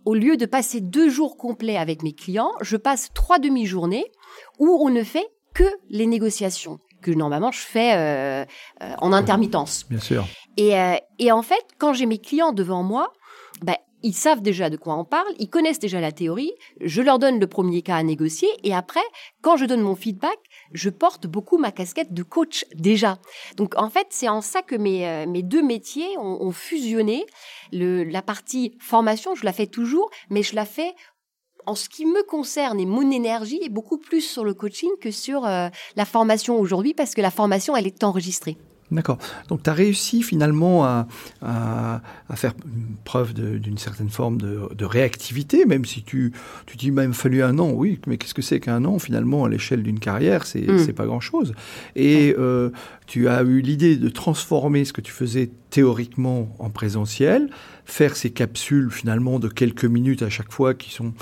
[0.07, 4.05] au lieu de passer deux jours complets avec mes clients, je passe trois demi-journées
[4.57, 8.45] où on ne fait que les négociations que normalement je fais euh,
[8.83, 9.85] euh, en intermittence.
[9.89, 10.25] Bien sûr.
[10.55, 13.11] Et, euh, et en fait, quand j'ai mes clients devant moi,
[13.61, 17.19] ben, ils savent déjà de quoi on parle, ils connaissent déjà la théorie, je leur
[17.19, 19.03] donne le premier cas à négocier et après,
[19.41, 20.37] quand je donne mon feedback,
[20.73, 23.19] je porte beaucoup ma casquette de coach déjà.
[23.55, 27.25] Donc en fait, c'est en ça que mes, euh, mes deux métiers ont, fusionné.
[27.71, 30.93] La partie formation, je la fais toujours, mais je la fais
[31.65, 35.11] en ce qui me concerne et mon énergie est beaucoup plus sur le coaching que
[35.11, 38.57] sur euh, la formation aujourd'hui parce que la formation, elle est enregistrée.
[38.89, 39.17] D'accord.
[39.49, 41.07] Donc tu as réussi finalement à,
[42.35, 42.53] faire
[43.03, 46.31] preuve d'une certaine forme de, réactivité, même si tu,
[46.65, 47.71] tu dis même fallu un an.
[47.71, 50.93] Oui, mais qu'est-ce que c'est qu'un an finalement à l'échelle d'une carrière C'est mm.
[50.93, 51.53] pas grand-chose.
[51.95, 52.69] Et euh,
[53.07, 57.49] tu as eu l'idée de transformer ce que tu faisais théoriquement en présentiel,
[57.85, 61.13] faire ces capsules finalement de quelques minutes à chaque fois qui sont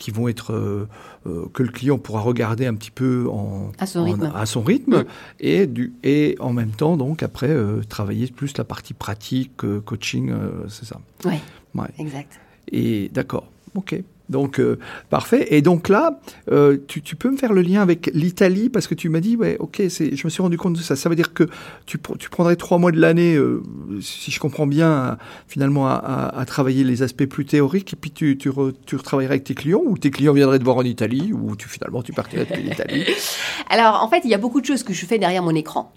[0.00, 0.88] qui vont être euh,
[1.26, 4.62] euh, que le client pourra regarder un petit peu en, à son rythme, à son
[4.62, 5.04] rythme
[5.38, 9.52] et, du, et en même temps donc après euh, travailler plus la partie pratique,
[9.84, 10.32] coaching,
[10.68, 11.00] c'est ça.
[11.24, 11.34] Oui,
[11.74, 11.88] ouais.
[11.98, 12.40] exact.
[12.72, 14.02] Et d'accord, ok.
[14.30, 14.78] Donc, euh,
[15.10, 15.48] parfait.
[15.50, 18.94] Et donc là, euh, tu, tu, peux me faire le lien avec l'Italie parce que
[18.94, 20.94] tu m'as dit, ouais, ok, je me suis rendu compte de ça.
[20.94, 21.48] Ça veut dire que
[21.84, 23.60] tu, tu prendrais trois mois de l'année, euh,
[24.00, 28.38] si je comprends bien, finalement, à, à, travailler les aspects plus théoriques et puis tu,
[28.38, 28.50] tu,
[28.86, 31.68] tu retravaillerais avec tes clients ou tes clients viendraient te voir en Italie ou tu,
[31.68, 33.04] finalement, tu partirais de l'Italie?
[33.68, 35.92] Alors, en fait, il y a beaucoup de choses que je fais derrière mon écran.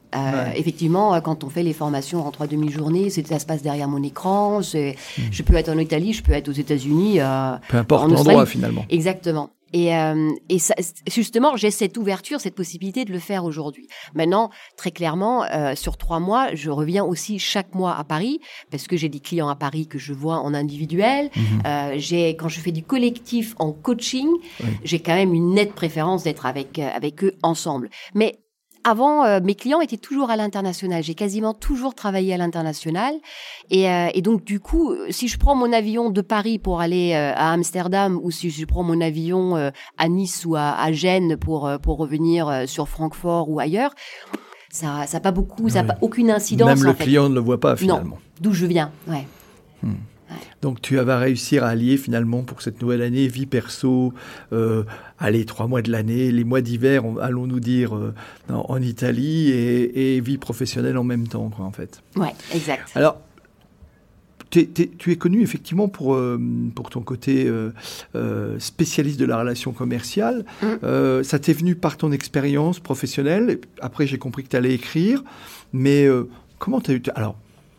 [0.55, 4.59] Effectivement, quand on fait les formations en trois demi-journées, ça se passe derrière mon écran.
[4.59, 4.91] Hmm.
[5.31, 7.19] Je peux être en Italie, je peux être aux États-Unis.
[7.69, 8.85] Peu importe endroit finalement.
[8.89, 9.49] Exactement.
[9.73, 10.75] Et, euh, et ça,
[11.11, 13.87] justement, j'ai cette ouverture, cette possibilité de le faire aujourd'hui.
[14.13, 18.87] Maintenant, très clairement, euh, sur trois mois, je reviens aussi chaque mois à Paris parce
[18.87, 21.31] que j'ai des clients à Paris que je vois en individuel.
[21.35, 21.43] Mhm.
[21.65, 24.29] Euh, j'ai quand je fais du collectif en coaching,
[24.83, 27.89] j'ai quand même une nette préférence d'être avec avec eux ensemble.
[28.13, 28.42] Mais
[28.83, 31.03] avant, euh, mes clients étaient toujours à l'international.
[31.03, 33.13] J'ai quasiment toujours travaillé à l'international.
[33.69, 37.13] Et, euh, et, donc, du coup, si je prends mon avion de Paris pour aller
[37.13, 41.37] euh, à Amsterdam ou si je prends mon avion à Nice ou à, à Gênes
[41.37, 43.93] pour, pour revenir sur Francfort ou ailleurs,
[44.69, 46.67] ça n'a pas beaucoup, ça n'a aucune incidence.
[46.67, 48.17] Même le client ne le voit pas finalement.
[48.41, 49.27] D'où je viens, ouais.
[49.83, 49.93] Hmm.
[50.61, 54.13] Donc tu vas réussir à allier finalement pour cette nouvelle année vie perso,
[54.51, 54.83] euh,
[55.19, 58.13] allez trois mois de l'année, les mois d'hiver, allons-nous dire euh,
[58.49, 62.01] en, Italie et, vie professionnelle en même temps quoi en fait.
[62.15, 62.91] Ouais, exact.
[62.95, 63.19] Alors
[64.49, 64.59] tu
[65.09, 66.39] es, connu effectivement pour, euh,
[66.75, 67.51] pour ton côté
[68.59, 70.45] spécialiste de la relation commerciale.
[70.61, 71.23] Mm.
[71.23, 73.59] ça t'est venu par ton expérience professionnelle.
[73.81, 75.23] Après, j'ai compris que tu allais écrire.
[75.71, 76.07] Mais
[76.59, 77.01] comment tu as eu...
[77.15, 77.35] Alors,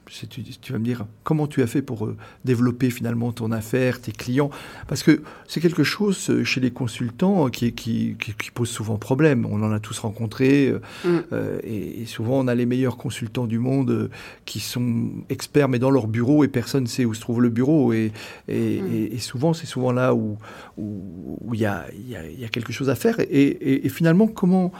[0.07, 4.01] tu, tu, vas me dire comment tu as fait pour euh, développer finalement ton affaire,
[4.01, 4.51] tes clients,
[4.89, 9.47] parce que c'est quelque chose euh, chez les consultants qui, qui, qui, pose souvent problème.
[9.47, 10.73] On en a tous rencontré,
[11.05, 11.19] mm.
[11.65, 14.11] et, souvent on a les meilleurs consultants du monde
[14.45, 17.51] qui sont experts, mais dans leur bureau et personne ne sait où se trouve le
[17.51, 17.93] bureau.
[17.93, 18.13] Et,
[18.49, 19.19] et, mm.
[19.19, 20.39] souvent, c'est souvent là où
[20.79, 23.17] il où, y, a, y, a, y, a, quelque chose à faire.
[23.21, 24.73] Et, finalement, comment,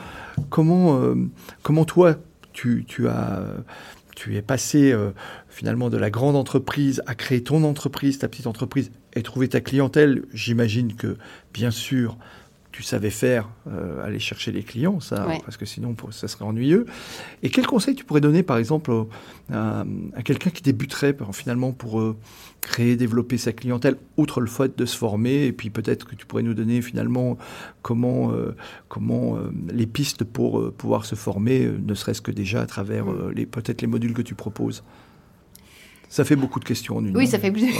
[0.49, 1.01] comment,
[1.63, 2.15] comment toi,
[2.53, 3.43] tu, tu as
[4.15, 5.11] tu es passé euh,
[5.49, 9.61] finalement de la grande entreprise à créer ton entreprise, ta petite entreprise, et trouver ta
[9.61, 10.23] clientèle.
[10.33, 11.17] J'imagine que,
[11.53, 12.17] bien sûr,
[12.75, 16.85] tu savais faire, euh, aller chercher les clients, ça, parce que sinon ça serait ennuyeux.
[17.41, 18.91] Et quel conseil tu pourrais donner, par exemple,
[19.49, 19.85] à,
[20.25, 22.17] quelqu'un qui débuterait finalement pour euh,
[22.59, 26.25] créer, développer sa clientèle, outre le fait de se former, et puis peut-être que tu
[26.25, 27.37] pourrais nous donner finalement
[27.81, 28.57] comment, euh,
[28.89, 29.37] comment
[29.71, 33.87] les pistes pour pouvoir se former, ne serait-ce que déjà à travers les peut-être les
[33.87, 34.83] modules que tu proposes.
[36.09, 37.15] Ça fait beaucoup de questions en une.
[37.15, 37.73] Oui, ça fait plus.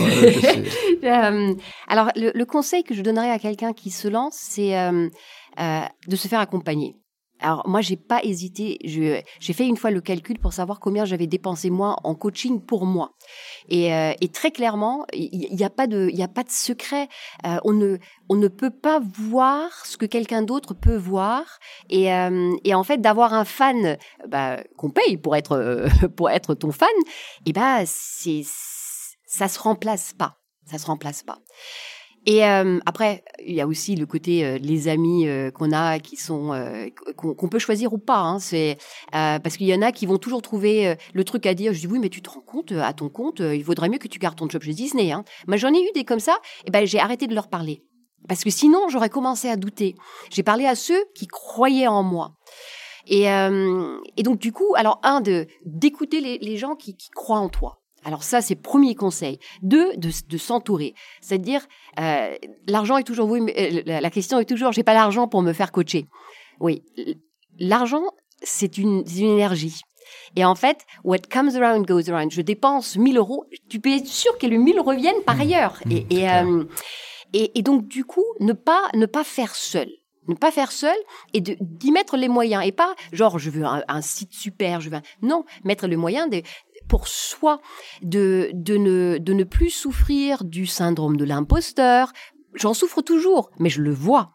[1.04, 1.54] Euh,
[1.88, 5.08] alors, le, conseil que je donnerais à quelqu'un qui se lance, c'est euh,
[5.60, 6.96] euh, de se faire accompagner.
[7.42, 8.78] Alors moi, j'ai pas hésité.
[8.84, 12.86] J'ai fait une fois le calcul pour savoir combien j'avais dépensé moi en coaching pour
[12.86, 13.12] moi.
[13.68, 16.12] Et, euh, très clairement, il n'y a pas de,
[16.50, 17.08] secret.
[17.46, 17.74] Euh, on
[18.36, 21.44] ne, peut pas voir ce que quelqu'un d'autre peut voir.
[21.90, 25.86] Et, euh, en fait, d'avoir un fan bah, qu'on paye pour être,
[26.60, 26.90] ton fan,
[27.46, 28.44] et bah c'est,
[29.26, 30.38] ça se remplace pas.
[30.66, 31.38] Ça se remplace pas.
[32.26, 36.00] Et euh, après, il y a aussi le côté euh, les amis euh, qu'on a,
[36.00, 36.52] qui sont
[37.16, 38.20] qu'on peut choisir ou pas.
[38.20, 38.78] Hein, c'est
[39.12, 41.74] parce qu'il y en a qui vont toujours trouver le truc à dire.
[41.74, 44.08] Je dis oui, mais tu te rends compte à ton compte, il vaudrait mieux que
[44.08, 45.12] tu gardes ton job chez Disney.
[45.12, 45.24] Hein.
[45.48, 46.38] Moi, j'en ai eu des comme ça.
[46.66, 47.84] Et ben, j'ai arrêté de leur parler
[48.28, 49.96] parce que sinon, j'aurais commencé à douter.
[50.32, 52.36] J'ai parlé à ceux qui croyaient en moi.
[53.08, 57.40] Et, et donc du coup, alors un de d'écouter les, les gens qui, qui croient
[57.40, 57.85] en toi.
[58.06, 59.40] Alors ça, c'est premier conseil.
[59.64, 60.94] Deux, de, s'entourer.
[61.22, 61.66] C'est-à-dire,
[62.00, 62.36] euh,
[62.68, 65.54] l'argent est toujours, oui, mais, euh, la question est toujours, j'ai pas l'argent pour me
[65.54, 66.06] faire coacher.
[66.60, 66.84] Oui,
[67.60, 68.04] l'argent,
[68.44, 69.82] c'est une, énergie.
[70.36, 72.32] Et en fait, what comes around goes around.
[72.32, 75.42] Je dépense 1000 euros, tu peux être sûr que les 1000 reviennent par mmh.
[75.42, 75.80] ailleurs.
[75.86, 76.64] Mmh, euh,
[77.34, 79.90] et, et, donc, du coup, ne pas, ne pas faire seul
[80.28, 80.96] ne pas faire seul
[81.34, 84.98] et d'y mettre les moyens et pas genre je veux un, site super je veux
[85.22, 86.42] non mettre les moyens de,
[86.88, 87.62] pour soi,
[88.02, 92.12] de, de, ne, de ne plus souffrir du syndrome de l'imposteur.
[92.54, 94.32] J'en souffre toujours, mais je le vois.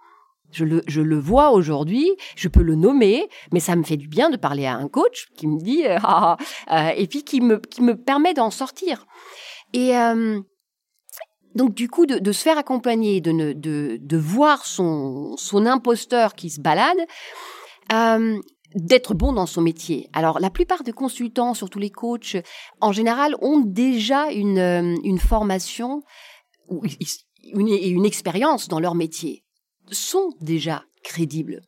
[0.53, 4.09] Je le, je le vois aujourd'hui, je peux le nommer, mais ça me fait du
[4.09, 6.37] bien de parler à un coach qui me dit, euh, ah,
[6.67, 9.07] ah, euh, et puis qui me, qui me permet d'en sortir.
[9.73, 10.41] Et euh,
[11.55, 16.51] donc du coup, de, se faire accompagner, de, de, de voir son, son imposteur qui
[16.51, 16.99] se balade,
[18.75, 20.09] d'être bon dans son métier.
[20.13, 22.37] Alors la plupart des consultants, surtout les coachs,
[22.81, 26.03] en général, ont déjà une, euh, une formation
[27.43, 29.45] une, et une expérience dans leur métier,
[29.91, 31.63] sont déjà crédibles.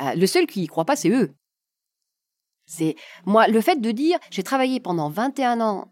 [0.00, 1.34] Euh, le seul qui y croit pas, c'est eux.
[2.66, 5.90] C'est moi le fait de dire j'ai travaillé pendant 21 ans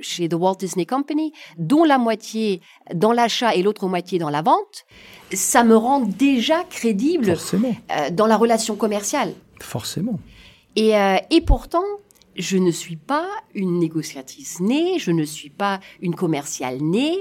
[0.00, 2.60] chez The Walt Disney Company, dont la moitié
[2.94, 4.86] dans l'achat et l'autre moitié dans la vente,
[5.32, 9.34] ça me rend déjà crédible euh, dans la relation commerciale.
[9.60, 10.20] Forcément.
[10.76, 11.84] Et, euh, et pourtant,
[12.36, 17.16] je ne suis pas une négociatrice née, je ne suis pas une commerciale née.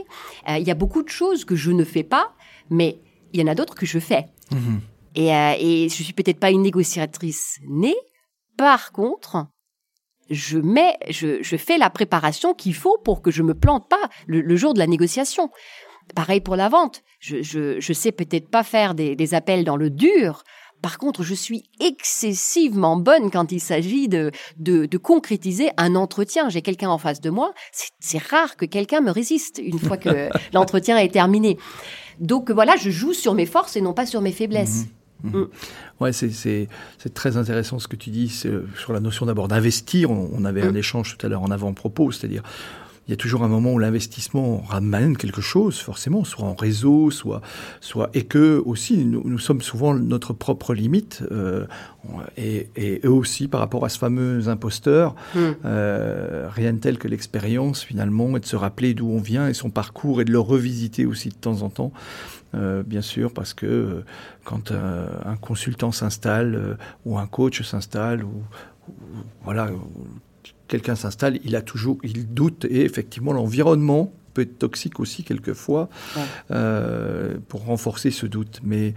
[0.47, 2.33] Euh, il y a beaucoup de choses que je ne fais pas,
[2.69, 3.01] mais
[3.33, 4.27] il y en a d'autres que je fais.
[4.51, 4.81] Mhm.
[5.15, 7.95] Et, euh, et je suis peut-être pas une négociatrice née.
[8.57, 9.47] Par contre,
[10.29, 14.09] je mets, je, je fais la préparation qu'il faut pour que je me plante pas
[14.27, 15.49] le, jour de la négociation.
[16.15, 17.03] Pareil pour la vente.
[17.19, 20.43] Je, je, je sais peut-être pas faire des, des appels dans le dur.
[20.81, 26.49] Par contre, je suis excessivement bonne quand il s'agit de, de, de, concrétiser un entretien.
[26.49, 27.53] J'ai quelqu'un en face de moi.
[27.99, 31.57] C'est rare que quelqu'un me résiste une fois que l'entretien est terminé.
[32.19, 34.85] Donc voilà, je joue sur mes forces et non pas sur mes faiblesses.
[35.23, 35.31] Mhm.
[35.31, 35.41] Mhm.
[35.41, 35.47] Mm.
[35.99, 36.67] Ouais, c'est
[37.13, 40.11] très intéressant ce que tu dis sur la notion d'abord d'investir.
[40.11, 40.77] On, avait un mm.
[40.77, 42.43] échange tout à l'heure en avant-propos, c'est-à-dire
[43.07, 47.11] il y a toujours un moment où l'investissement ramène quelque chose, forcément, soit en réseau,
[47.11, 47.41] soit,
[47.79, 51.65] soit et que aussi nous, nous sommes souvent notre propre limite, euh,
[52.37, 55.39] et, et, eux aussi par rapport à ce fameux imposteur, hmm.
[55.65, 59.53] euh, rien de tel que l'expérience finalement, et de se rappeler d'où on vient et
[59.53, 61.91] son parcours et de le revisiter aussi de temps en temps.
[62.55, 64.05] Euh, bien sûr, parce que euh,
[64.45, 68.43] quand euh, un consultant s'installe ou un coach s'installe ou,
[68.87, 68.93] ou,
[69.43, 69.69] voilà
[70.67, 75.89] quelqu'un s'installe, il a toujours, il doute et effectivement l'environnement peut être toxique aussi quelquefois
[76.51, 78.59] euh, pour renforcer ce doute.
[78.63, 78.93] Mais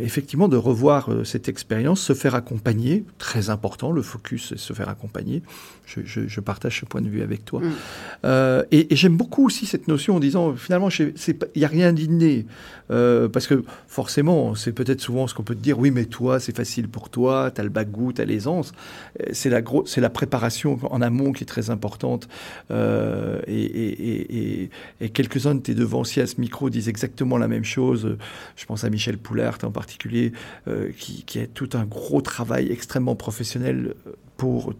[0.00, 4.72] effectivement de revoir euh, cette expérience, se faire accompagner, très important, le focus, c'est se
[4.72, 5.42] faire accompagner.
[5.86, 7.60] Je, partage ce point de vue avec toi.
[7.60, 7.72] Mm.
[8.24, 12.46] Euh, et, j'aime beaucoup aussi cette notion en disant, finalement, il n'y a rien d'inné.
[12.90, 16.40] Euh, parce que forcément, c'est peut-être souvent ce qu'on peut te dire, oui, mais toi,
[16.40, 18.72] c'est facile pour toi, tu as le bagou, tu as l'aisance.
[19.32, 19.60] C'est la,
[19.96, 22.28] la préparation en amont qui est très importante.
[22.70, 28.16] et, et quelques-uns de tes devanciers à ce micro disent exactement la même chose.
[28.56, 29.81] Je pense à Michel Poulard en particulier,
[30.68, 33.94] euh, qui, qui, a tout un gros travail extrêmement professionnel
[34.36, 34.74] pour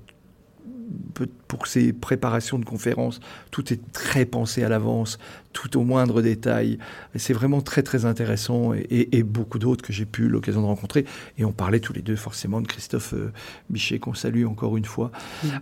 [1.49, 5.19] pour ces préparations de conférences, tout est très pensé à l'avance,
[5.53, 6.79] tout au moindre détail.
[7.15, 11.05] C'est vraiment très très intéressant et, beaucoup d'autres que j'ai pu l'occasion de rencontrer.
[11.39, 13.33] Et on parlait tous les deux forcément de Christophe euh,
[13.71, 15.11] Bichet qu'on salue encore une fois.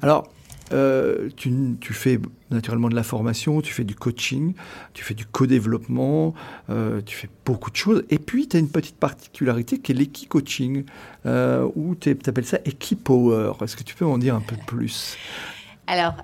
[0.02, 0.32] Alors
[0.72, 2.18] euh, tu, fais
[2.50, 4.54] naturellement de la formation, tu fais du coaching,
[4.94, 6.34] tu fais du co-développement,
[6.68, 8.04] euh, tu fais beaucoup de choses.
[8.10, 10.84] Et puis, tu as une petite particularité qui est l'équi-coaching,
[11.26, 13.52] euh, où tu appelles ça Equi-Power.
[13.62, 15.16] Est-ce que tu peux en dire un peu plus?
[15.86, 16.14] Alors,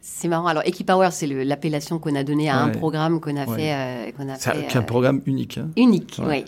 [0.00, 0.46] c'est marrant.
[0.46, 4.14] Alors, Equi-Power, c'est l'appellation qu'on a donnée à un programme qu'on a fait.
[4.38, 5.58] c'est un programme unique.
[5.58, 5.70] Hein.
[5.76, 6.44] unique, oui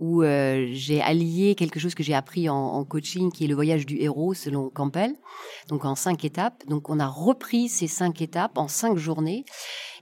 [0.00, 3.84] où euh, j'ai allié quelque chose que j'ai appris en, coaching, qui est le voyage
[3.84, 5.14] du héros selon Campbell,
[5.68, 6.64] donc en cinq étapes.
[6.68, 9.44] Donc on a repris ces cinq étapes en cinq journées.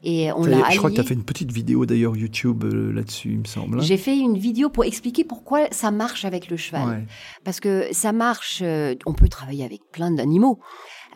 [0.05, 2.93] Et on a je crois que tu as fait une petite vidéo d'ailleurs YouTube euh,
[2.93, 3.81] là-dessus, il me semble.
[3.81, 3.83] Hein.
[3.83, 7.05] J'ai fait une vidéo pour expliquer pourquoi ça marche avec le cheval.
[7.43, 10.61] Parce que ça marche, euh, on peut travailler avec plein d'animaux.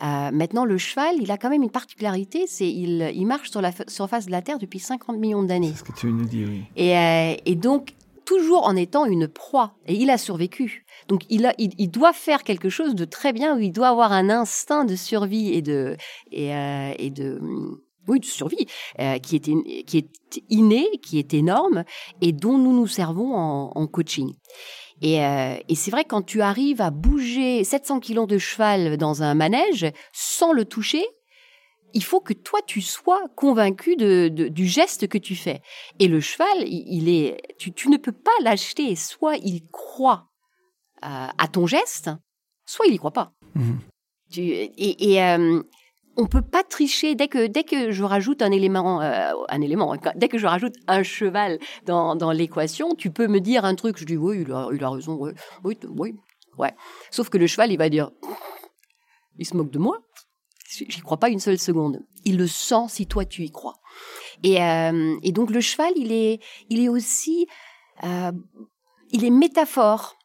[0.01, 3.71] maintenant, le cheval, il a quand même une particularité, c'est il, il marche sur la
[3.87, 5.71] surface de la Terre depuis 50 millions d'années.
[5.71, 6.63] C'est ce que tu nous dis, oui.
[6.75, 7.93] Et, et donc,
[8.25, 9.75] toujours en étant une proie.
[9.85, 10.85] Et il a survécu.
[11.07, 14.11] Donc il, a, il, doit faire quelque chose de très bien, où il doit avoir
[14.11, 15.97] un instinct de survie et de,
[16.31, 17.39] et, euh, de,
[18.07, 18.65] oui, de survie,
[18.99, 21.83] euh, qui, est, qui est inné, qui est énorme,
[22.21, 24.33] et dont nous nous servons en, en coaching.
[25.01, 29.23] Et, euh, et c'est vrai, quand tu arrives à bouger 700 kilos de cheval dans
[29.23, 31.03] un manège sans le toucher,
[31.93, 35.61] il faut que toi tu sois convaincu de, du geste que tu fais.
[35.99, 38.95] Et le cheval, il, est, tu, ne peux pas l'acheter.
[38.95, 40.29] Soit il croit
[41.05, 42.09] euh, à ton geste,
[42.65, 43.33] soit il y croit pas.
[43.55, 43.79] Mhm.
[44.37, 45.61] et, et euh,
[46.17, 49.95] on peut pas tricher dès que dès que je rajoute un élément, euh, un élément.
[50.15, 53.97] Dès que je rajoute un cheval dans, dans l'équation, tu peux me dire un truc.
[53.97, 55.17] Je dis oui, il a, il a raison.
[55.19, 55.31] Oui,
[55.63, 56.15] oui, oui,
[56.57, 56.73] ouais.
[57.11, 58.11] Sauf que le cheval, il va dire,
[59.37, 59.99] il se moque de moi.
[60.73, 61.99] J'y crois pas une seule seconde.
[62.25, 63.75] Il le sent si toi tu y crois.
[64.43, 67.47] Et, euh, et donc le cheval, il est, il est aussi,
[68.03, 68.31] euh,
[69.11, 70.17] il est métaphore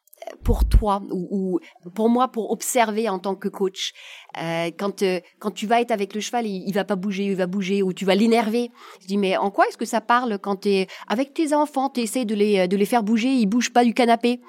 [0.43, 1.59] pour toi ou,
[1.95, 3.93] pour moi pour observer en tant que coach.
[4.37, 5.03] Euh, quand
[5.39, 7.81] quand tu vas être avec le cheval, il, il, va pas bouger, il va bouger
[7.83, 8.71] ou tu vas l'énerver.
[9.01, 11.89] Je dis mais en quoi est-ce que ça parle quand tu es avec tes enfants,
[11.89, 14.41] tu essaies de les de les faire bouger, ils bougent pas du canapé?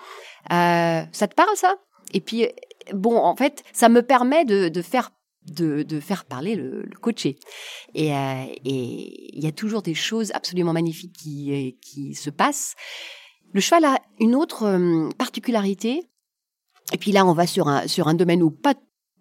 [0.49, 1.77] Ça te parle ça?
[2.13, 2.49] Et puis
[2.93, 5.11] bon, en fait, ça me permet de, de faire
[5.47, 7.39] de, de, faire parler le, le coaché.
[7.95, 12.75] Et euh, il y a toujours des choses absolument magnifiques qui, euh, qui se passent.
[13.53, 16.03] Le cheval a une autre euh, particularité.
[16.93, 18.75] Et puis là, on va sur un, sur un domaine où pas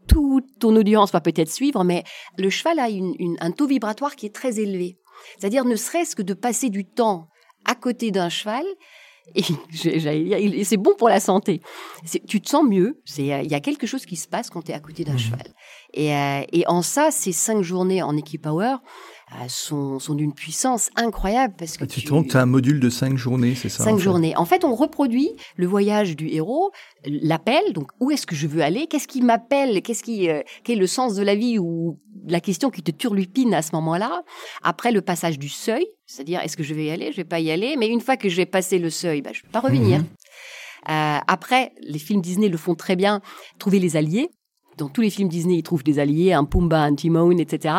[0.08, 2.03] toute ton audience va peut-être suivre, mais
[2.38, 4.99] le cheval a une, une, un taux vibratoire qui est très élevé.
[5.38, 7.29] C'est-à-dire, ne serait-ce que de passer du temps
[7.65, 8.65] à côté d'un cheval,
[9.35, 9.43] et
[10.63, 11.61] c'est bon pour la santé.
[12.27, 13.01] Tu te sens mieux.
[13.17, 15.19] Il y a quelque chose qui se passe quand tu es à côté d'un mmh.
[15.19, 15.47] cheval.
[15.93, 18.75] Et, euh, et, en ça, ces cinq journées en Equipower euh,
[19.47, 23.17] sont, sont d'une puissance incroyable parce que ah, tu, tu as un module de cinq
[23.17, 24.35] journées, c'est ça Cinq journées.
[24.35, 26.71] En fait, on reproduit le voyage du héros,
[27.05, 27.73] l'appel.
[27.73, 30.81] Donc, où est-ce que je veux aller Qu'est-ce qui m'appelle Qu'est-ce qui, euh, quel est
[30.81, 34.23] le sens de la vie ou la question qui te turlupine à ce moment-là
[34.63, 37.39] Après le passage du seuil, c'est-à-dire est-ce que je vais y aller Je vais pas
[37.39, 37.75] y aller.
[37.77, 39.99] Mais une fois que je vais passer le seuil, bah, je peux pas revenir.
[39.99, 40.05] Mhm.
[40.89, 43.21] Euh, après, les films Disney le font très bien.
[43.59, 44.29] Trouver les alliés
[44.79, 47.75] dans tous les films Disney, ils trouvent des alliés, un Pumba, un Timon, etc.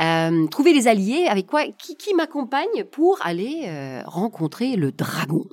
[0.00, 5.44] Euh, trouver des alliés avec quoi Qui, qui m'accompagne pour aller euh, rencontrer le dragon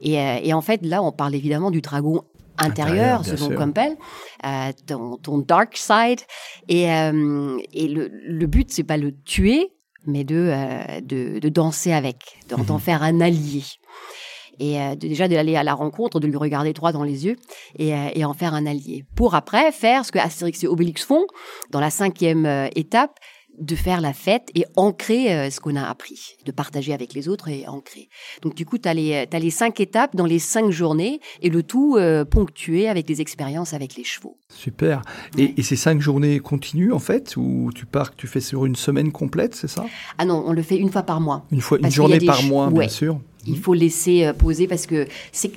[0.00, 2.22] et, euh, et, en fait, là, on parle évidemment du dragon
[2.58, 3.96] intérieur, selon Campbell,
[4.44, 6.20] euh, ton, ton, dark side.
[6.68, 9.72] Et, euh, et le, le but, c'est pas le tuer,
[10.06, 10.52] mais de,
[11.02, 12.80] de, de, danser avec, d'en mhm.
[12.80, 13.62] faire un allié
[14.60, 17.36] et euh, déjà d'aller à la rencontre, de lui regarder droit dans les yeux
[17.78, 19.04] et, euh, et, en faire un allié.
[19.14, 21.26] Pour après faire ce que Astérix et Obélix font
[21.70, 23.18] dans la cinquième euh, étape,
[23.58, 27.48] de faire la fête et ancrer ce qu'on a appris, de partager avec les autres
[27.48, 28.10] et ancrer.
[28.42, 31.62] Donc du coup, tu as, as, les cinq étapes dans les cinq journées et le
[31.62, 31.98] tout
[32.30, 34.36] ponctué avec des expériences avec les chevaux.
[34.50, 35.00] Super.
[35.38, 38.76] Et, et, ces cinq journées continuent en fait Ou tu pars, tu fais sur une
[38.76, 39.86] semaine complète, c'est ça?
[40.18, 41.46] Ah non, on le fait une fois par mois.
[41.50, 43.18] Une fois, une journée par mois, bien sûr.
[43.46, 45.50] Il faut laisser poser parce que c'est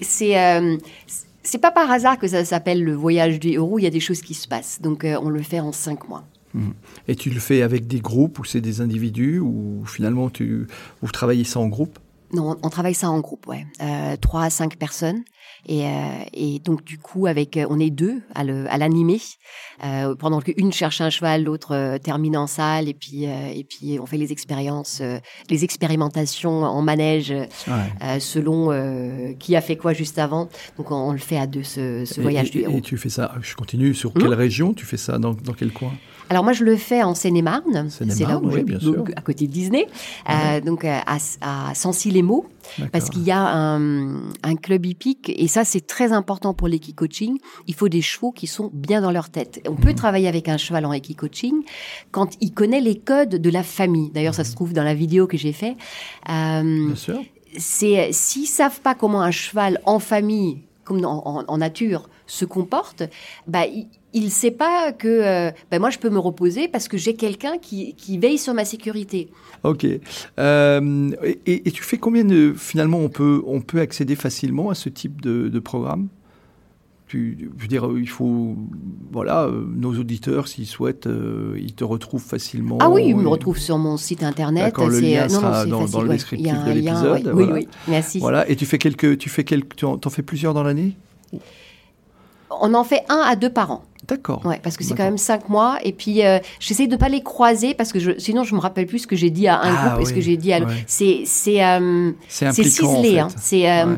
[1.41, 3.79] c'est pas par hasard que ça s'appelle le voyage du héros.
[3.79, 4.81] Il y a des choses qui se passent.
[4.81, 6.23] Donc on le fait en cinq mois.
[6.53, 6.73] Mhm.
[7.07, 10.67] Et tu le fais avec des groupes ou c'est des individus ou finalement tu,
[11.01, 11.99] vous travaillez ça en groupe?
[12.31, 13.65] Non, on travaille ça en groupe, ouais.
[13.81, 15.23] Euh, trois à cinq personnes.
[15.67, 15.89] Et, euh,
[16.33, 18.43] et, donc du coup, avec, euh, on est deux à
[18.77, 19.19] l'animer.
[19.83, 23.99] Euh, pendant qu'une cherche un cheval, l'autre euh, termine en salle, et puis et puis
[23.99, 25.01] on fait les expériences,
[25.49, 27.33] les expérimentations en manège
[28.19, 30.49] selon qui a fait quoi juste avant.
[30.77, 32.77] Donc on, le fait à deux ce, ce voyage du héros.
[32.77, 33.33] Et tu fais ça.
[33.41, 33.93] Je continue.
[33.93, 34.33] Sur quelle hum?
[34.33, 35.91] région tu fais ça dans, dans quel coin?
[36.29, 39.03] Alors moi je le fais en Seine-et-Marne, c'est là où oui, bien sûr.
[39.15, 39.87] à côté de Disney,
[40.29, 41.03] euh, donc à,
[41.41, 42.45] à Sancy-les-Maux,
[42.91, 47.39] parce qu'il y a un, un, club hippique et ça c'est très important pour l'équicoaching.
[47.65, 49.61] Il faut des chevaux qui sont bien dans leur tête.
[49.67, 49.95] On peut mhm.
[49.95, 51.63] travailler avec un cheval en équicoaching
[52.11, 54.11] quand il connaît les codes de la famille.
[54.11, 55.77] D'ailleurs ça se trouve dans la vidéo que j'ai fait.
[56.29, 57.19] Euh, bien sûr.
[57.57, 63.03] C'est s'ils savent pas comment un cheval en famille comme en, en, nature se comporte,
[63.45, 63.65] bah,
[64.13, 67.13] il ne sait pas que euh, ben moi je peux me reposer parce que j'ai
[67.13, 69.29] quelqu'un qui, qui, veille sur ma sécurité.
[69.63, 69.85] Ok.
[70.39, 74.75] Euh, et, et, tu fais combien de finalement on peut on peut accéder facilement à
[74.75, 76.07] ce type de, de programme?
[77.07, 78.55] Tu, je veux dire, il faut,
[79.11, 81.09] voilà, euh, nos auditeurs, s'ils souhaitent,
[81.57, 82.77] ils te retrouvent facilement.
[82.79, 84.65] Ah oui, ils me retrouvent sur mon site internet.
[84.65, 87.31] D'accord, le lien sera dans, dans, le descriptif de l'épisode.
[87.33, 88.19] Oui, oui, merci.
[88.19, 90.97] Voilà, et tu fais quelques, tu fais quelques, tu en, en fais plusieurs dans l'année?
[92.59, 93.83] On en fait un à deux par an.
[94.07, 94.43] D'accord.
[94.45, 95.77] Ouais, parce que c'est quand même cinq mois.
[95.83, 98.87] Et puis, euh, j'essaie de pas les croiser parce que je, sinon, je me rappelle
[98.87, 100.59] plus ce que j'ai dit à un ah groupe et ce que j'ai dit à
[100.59, 100.73] l'autre.
[100.87, 103.19] C'est c'est euh, ciselé.
[103.19, 103.27] Hein.
[103.37, 103.95] C'est euh,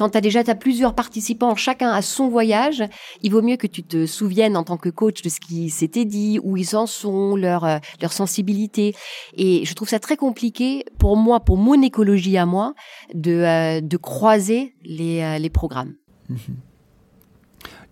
[0.00, 2.82] quand tu as déjà as plusieurs participants, chacun à son voyage,
[3.20, 6.06] il vaut mieux que tu te souviennes en tant que coach de ce qui s'était
[6.06, 8.94] dit, où ils en sont, leur euh, leur sensibilité.
[9.36, 12.72] Et je trouve ça très compliqué pour moi, pour mon écologie à moi,
[13.12, 15.92] de euh, de croiser les euh, les programmes.
[16.30, 16.38] Mhm.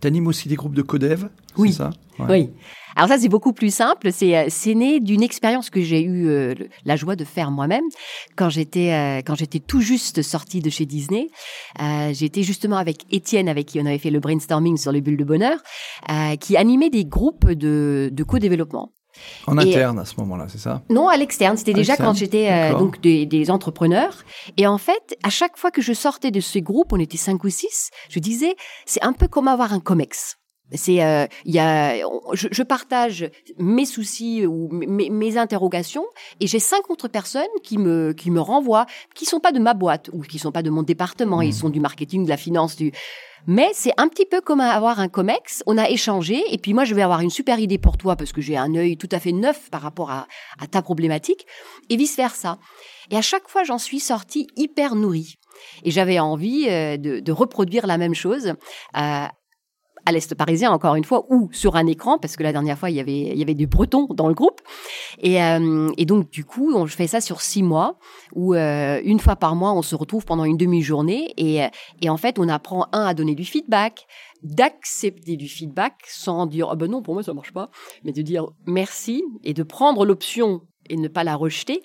[0.01, 1.73] Tu animes aussi des groupes de codev Oui.
[1.73, 1.91] Ça?
[2.29, 2.51] Oui.
[2.97, 4.11] Alors ça, c'est beaucoup plus simple.
[4.13, 7.85] C'est euh, c'est né d'une expérience que j'ai eu euh, la joie de faire moi-même
[8.35, 11.29] quand j'étais euh, quand j'étais tout juste sortie de chez Disney.
[12.13, 15.25] j'étais justement avec Étienne, avec qui on avait fait le brainstorming sur les bulles de
[15.25, 15.59] bonheur,
[16.41, 18.93] qui animait des groupes de de co-développement.
[19.47, 20.83] En interne à ce moment-là, c'est ça?
[20.91, 21.57] Non, à l'externe.
[21.57, 24.25] C'était déjà quand j'étais euh, donc des, des, entrepreneurs.
[24.57, 27.45] Et en fait, à chaque fois que je sortais de ces groupes, on était cinq
[27.45, 28.55] ou six, je disais,
[28.87, 30.39] c'est un peu comme avoir un comex.
[30.75, 31.97] C'est, euh, il y a,
[32.33, 36.05] je, je, partage mes soucis ou mes, mes interrogations,
[36.41, 39.73] et j'ai cinq autres personnes qui me qui me renvoient, qui sont pas de ma
[39.73, 41.53] boîte ou qui sont pas de mon département, ils mmh.
[41.53, 42.93] sont du marketing, de la finance, du
[43.47, 45.63] mais c'est un petit peu comme avoir un COMEX.
[45.67, 48.33] On a échangé et puis moi, je vais avoir une super idée pour toi parce
[48.33, 50.27] que j'ai un œil tout à fait neuf par rapport à,
[50.71, 51.47] ta problématique
[51.89, 52.59] et vice versa.
[53.11, 55.37] Et à chaque fois, j'en suis sortie hyper nourrie.
[55.83, 58.55] Et j'avais envie euh, de, reproduire la même chose
[58.97, 59.27] euh,
[60.09, 62.89] à l'Est parisien, encore une fois, ou sur un écran, parce que la dernière fois,
[62.89, 64.63] il y avait, il y avait du breton dans le groupe.
[65.19, 67.99] Et, euh, et donc, du coup, on fait ça sur six mois,
[68.35, 71.35] où euh, une fois par mois, on se retrouve pendant une demi-journée.
[71.37, 71.61] Et,
[72.01, 74.07] et en fait, on apprend, un, à donner du feedback,
[74.43, 77.71] d'accepter du feedback sans dire ah ben non pour moi ça marche pas
[78.05, 81.83] mais de dire merci et de prendre l'option et ne pas la rejeter.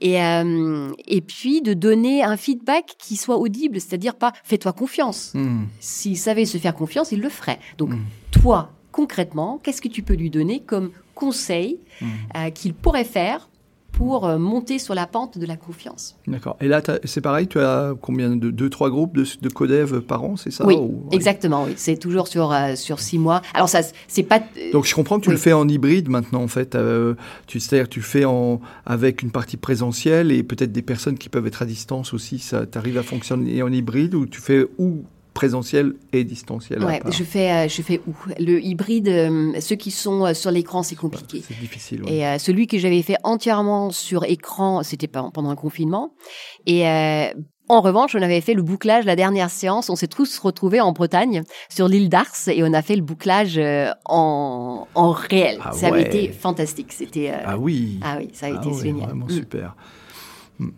[0.00, 5.32] Et, euh, et puis de donner un feedback qui soit audible, c'est-à-dire pas fais-toi confiance.
[5.34, 5.64] Hmm.
[5.80, 7.58] S'il savait se faire confiance, il le ferait.
[7.78, 8.04] Donc hmm.
[8.30, 12.06] toi, concrètement, qu'est-ce que tu peux lui donner comme conseil hmm.
[12.36, 13.48] euh, qu'il pourrait faire
[13.96, 16.16] pour euh, monter sur la pente de la confiance.
[16.26, 16.56] D'accord.
[16.60, 20.22] Et là, c'est pareil, tu as combien de deux, trois groupes de, de codev par
[20.22, 20.78] an, c'est ça Oui,
[21.12, 21.64] exactement.
[21.64, 23.40] Oui, c'est toujours sur euh, sur six mois.
[23.54, 24.40] Alors ça, c'est pas.
[24.72, 26.74] Donc je comprends que tu le fais en hybride maintenant, en fait.
[26.74, 27.14] Euh,
[27.46, 31.46] tu c'est-à-dire tu fais en avec une partie présentielle et peut-être des personnes qui peuvent
[31.46, 32.38] être à distance aussi.
[32.38, 35.04] Ça, t'arrive à fonctionner en hybride ou tu fais où
[35.36, 36.82] présentiel et distanciel.
[36.82, 38.14] Ouais, je fais, euh, je fais où?
[38.40, 41.44] Le hybride, euh, ceux qui sont euh, sur l'écran, c'est compliqué.
[41.46, 42.02] C'est difficile.
[42.08, 46.14] Et celui que j'avais fait entièrement sur écran, c'était pendant un confinement.
[46.64, 46.84] Et
[47.68, 49.90] en revanche, on avait fait le bouclage la dernière séance.
[49.90, 53.60] On s'est tous retrouvés en Bretagne, sur l'île d'Ars, et on a fait le bouclage
[54.06, 55.58] en, en réel.
[55.62, 56.92] Ah ça avait été fantastique.
[56.92, 57.32] C'était.
[57.44, 58.00] ah oui.
[58.02, 59.08] Ah oui, ça a ah été génial.
[59.08, 59.30] Vraiment mm.
[59.30, 59.76] super.
[60.58, 60.70] Mm.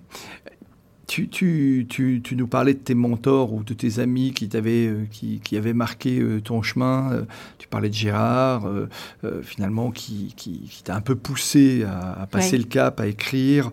[1.08, 4.88] Tu, tu, tu, tu, nous parlais de tes mentors ou de tes amis qui, t'avaient,
[4.88, 7.10] euh, qui, qui avaient marqué euh, ton chemin.
[7.12, 7.22] Euh,
[7.56, 8.70] tu parlais de Gérard,
[9.42, 13.70] finalement, qui, qui, qui t'a un peu poussé à, à passer le cap, à écrire.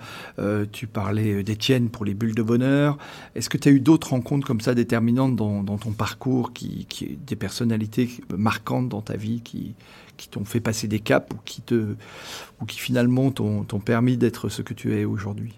[0.72, 2.98] tu parlais d'Étienne pour les bulles de bonheur.
[3.36, 6.86] Est-ce que tu as eu d'autres rencontres comme ça déterminantes dans, dans ton parcours, qui,
[6.86, 9.76] qui, des personnalités marquantes dans ta vie qui,
[10.16, 11.96] qui t'ont fait passer des caps ou qui, te,
[12.62, 15.54] ou qui finalement t'ont, t'ont permis d'être ce que tu es aujourd'hui?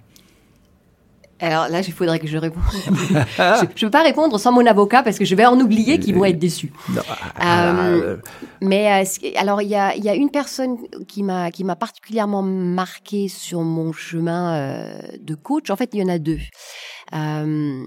[1.39, 2.63] Alors là, il faudrait que je réponde.
[2.73, 6.11] je ne peux pas répondre sans mon avocat parce que je vais en oublier qui
[6.13, 6.71] vont être déçus.
[6.89, 7.01] Non,
[7.39, 8.17] ah, Euh,
[8.61, 10.77] mais euh, alors, il y a, y a une personne
[11.07, 15.69] qui m'a qui m'a particulièrement marqué sur mon chemin euh, de coach.
[15.69, 16.39] En fait, il y en a deux.
[17.13, 17.83] Euh,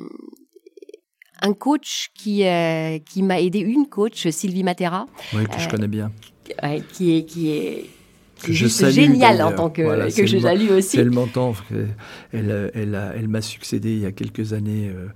[1.42, 5.70] un coach qui euh, qui m'a aidé, une coach, Sylvie Matera, oui, que je Euh,
[5.70, 6.12] connais bien.
[6.92, 7.86] qui est qui est
[8.40, 10.70] qui Que est je juste salue, géniale en tant que Voilà, que c'est je salue
[10.70, 10.98] aussi.
[10.98, 11.54] Elle m'entend.
[12.32, 14.88] Elle, elle, a- elle m'a succédé il y a quelques années.
[14.94, 15.06] euh,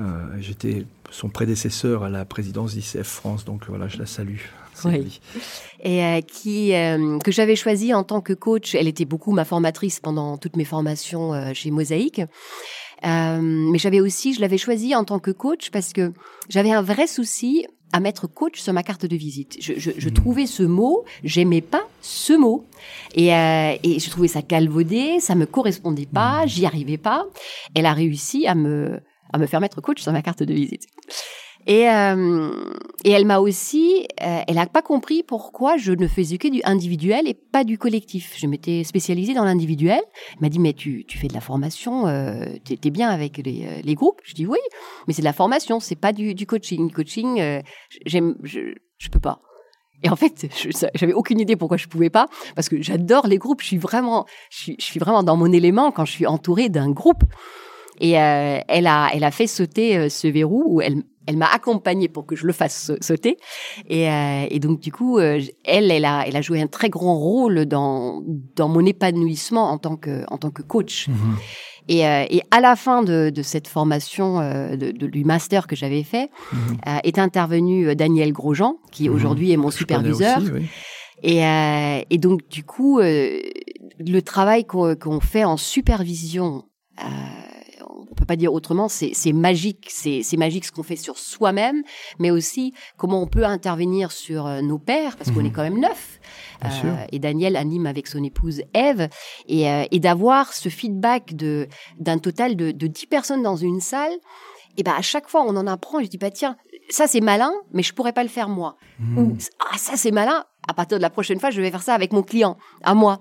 [0.00, 0.02] euh,
[0.40, 4.38] J'étais son prédécesseur à la présidence d'ICF France, donc voilà, je la salue.
[4.74, 5.20] Sylvie.
[5.84, 8.74] et euh, qui euh, que j'avais choisi en tant que coach.
[8.74, 12.20] Elle était beaucoup ma formatrice pendant toutes mes formations euh, chez Mosaïque.
[13.04, 16.12] Euh, mais j'avais aussi, je l'avais choisi en tant que coach parce que
[16.48, 19.56] j'avais un vrai souci à mettre coach sur ma carte de visite.
[19.60, 20.14] Je, je, je Mhm.
[20.14, 22.66] trouvais ce mot, j'aimais pas ce mot,
[23.14, 26.48] et, euh, et je trouvais ça galvaudé, ça me correspondait pas, Mhm.
[26.48, 27.24] j'y arrivais pas.
[27.76, 29.00] Elle a réussi à me
[29.32, 30.86] à me faire mettre coach sur ma carte de visite.
[31.66, 32.50] Et, euh,
[33.04, 36.60] et elle m'a aussi, euh, elle n'a pas compris pourquoi je ne faisais que du
[36.64, 38.34] individuel et pas du collectif.
[38.36, 40.00] Je m'étais spécialisée dans l'individuel.
[40.34, 43.38] Elle m'a dit, mais tu, tu fais de la formation, euh, t'es es bien avec
[43.38, 44.58] les, euh, les groupes Je dis oui,
[45.06, 46.90] mais c'est de la formation, c'est pas du, du coaching.
[46.90, 47.62] Coaching, euh,
[48.04, 49.40] j'aime, je, je peux pas.
[50.02, 50.46] Et en fait,
[50.94, 53.62] j'avais aucune idée pourquoi je pouvais pas, parce que j'adore les groupes.
[53.62, 56.68] Je suis vraiment, je suis, je suis vraiment dans mon élément quand je suis entourée
[56.68, 57.24] d'un groupe.
[58.00, 61.46] Et euh, elle a, elle a fait sauter euh, ce verrou où elle, elle m'a
[61.46, 63.36] accompagnée pour que je le fasse sa- sauter.
[63.88, 66.88] Et, euh, et donc du coup, euh, elle, elle a, elle a joué un très
[66.90, 68.22] grand rôle dans
[68.56, 71.08] dans mon épanouissement en tant que en tant que coach.
[71.08, 71.36] Mhm.
[71.88, 75.66] Et, euh, et à la fin de, de cette formation euh, de, de- du master
[75.66, 76.58] que j'avais fait, Mhm.
[76.88, 79.14] euh, est intervenu euh, Daniel Grosjean, qui Mhm.
[79.14, 80.38] aujourd'hui est mon Je superviseur.
[80.40, 80.66] aussi, oui.
[81.22, 83.38] Et, euh, et donc, du coup, euh,
[83.98, 86.64] le travail qu'on qu'on fait en supervision,
[87.00, 87.43] euh, on
[88.24, 89.88] peut pas dire autrement, c'est magique.
[89.90, 91.82] C'est magique ce qu'on fait sur soi-même,
[92.18, 95.46] mais aussi comment on peut intervenir sur euh, nos pères, parce qu'on Mhm.
[95.46, 96.20] est quand même neuf.
[96.80, 96.94] Sûr.
[97.12, 99.08] et Daniel anime avec son épouse Eve,
[99.48, 104.12] et, euh, et d'avoir ce feedback d'un total de, de 10 personnes dans une salle.
[104.76, 106.00] Et ben à chaque fois, on en apprend.
[106.00, 106.56] Je dis bah tiens,
[106.88, 108.76] ça c'est malin, mais je pourrais pas le faire moi.
[108.98, 109.18] Mhm.
[109.18, 110.44] ou ah ça c'est malin.
[110.66, 113.20] À partir de la prochaine fois je vais faire ça avec mon client à moi.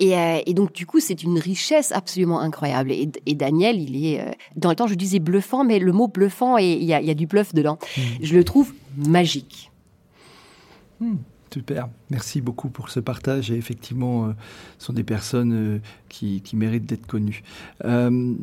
[0.00, 2.90] Et, euh, et donc du coup c'est une richesse absolument incroyable.
[2.90, 6.08] Et, et Daniel il est euh, dans le temps je disais bluffant mais le mot
[6.08, 7.78] bluffant et il y a, il y a du bluff dedans.
[7.96, 8.04] Mhm.
[8.22, 9.70] je le trouve magique.
[11.52, 13.50] Super, merci beaucoup pour ce partage.
[13.50, 14.32] Et effectivement, euh,
[14.78, 15.78] ce sont des personnes euh,
[16.08, 17.42] qui, qui méritent d'être connues.
[17.84, 18.34] Euh,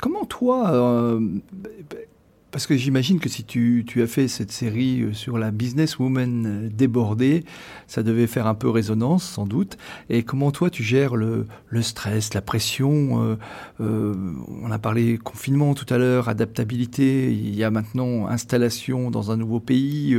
[0.00, 1.20] comment toi, euh,
[2.50, 6.68] parce que j'imagine que si tu, as fait cette série euh, sur la businesswoman euh,
[6.70, 7.44] débordée,
[7.86, 9.76] ça devait faire un peu résonance sans doute.
[10.08, 11.46] Et comment toi tu gères le,
[11.80, 13.36] stress, la pression
[13.78, 19.36] On a parlé confinement tout à l'heure, adaptabilité, il y a maintenant installation dans un
[19.36, 20.16] nouveau pays.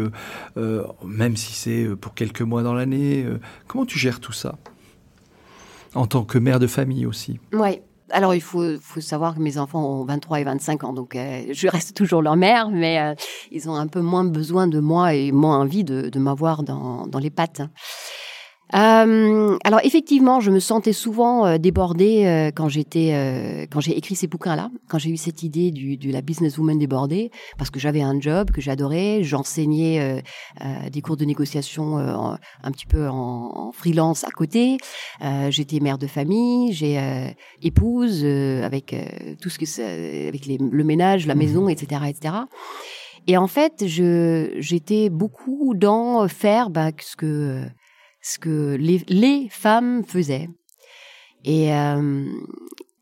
[0.55, 3.25] même si c'est pour quelques mois dans l'année.
[3.67, 4.57] comment tu gères tout ça?
[5.95, 7.39] En tant que mère de famille aussi.
[7.51, 11.15] ouais alors il faut, faut savoir que mes enfants ont 23 et 25 ans donc
[11.15, 13.15] euh, je reste toujours leur mère mais euh,
[13.51, 17.07] ils ont un peu moins besoin de moi et moins envie de, de m'avoir dans,
[17.07, 17.61] dans les pattes
[18.75, 23.97] Euh, alors effectivement, je me sentais souvent euh, débordée euh, quand j'étais, euh, quand j'ai
[23.97, 27.79] écrit ces bouquins-là, quand j'ai eu cette idée du, de la businesswoman débordée, parce que
[27.79, 30.23] j'avais un job que j'adorais, j'enseignais
[30.91, 34.77] des cours de négociation un petit peu en, en freelance à côté.
[35.49, 36.99] J'étais mère de famille, j'ai
[37.61, 38.95] épouse avec
[39.41, 41.39] tout ce que c'est, avec les- le ménage, la Mhm.
[41.39, 42.33] maison, etc., etc.
[43.27, 47.61] Et en fait, je j'étais beaucoup dans faire bah, ce que
[48.21, 50.49] ce que les, les femmes faisaient.
[51.45, 52.25] Et, euh,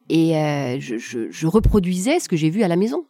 [0.10, 3.06] et euh, je, je, je reproduisais ce que j'ai vu à la maison.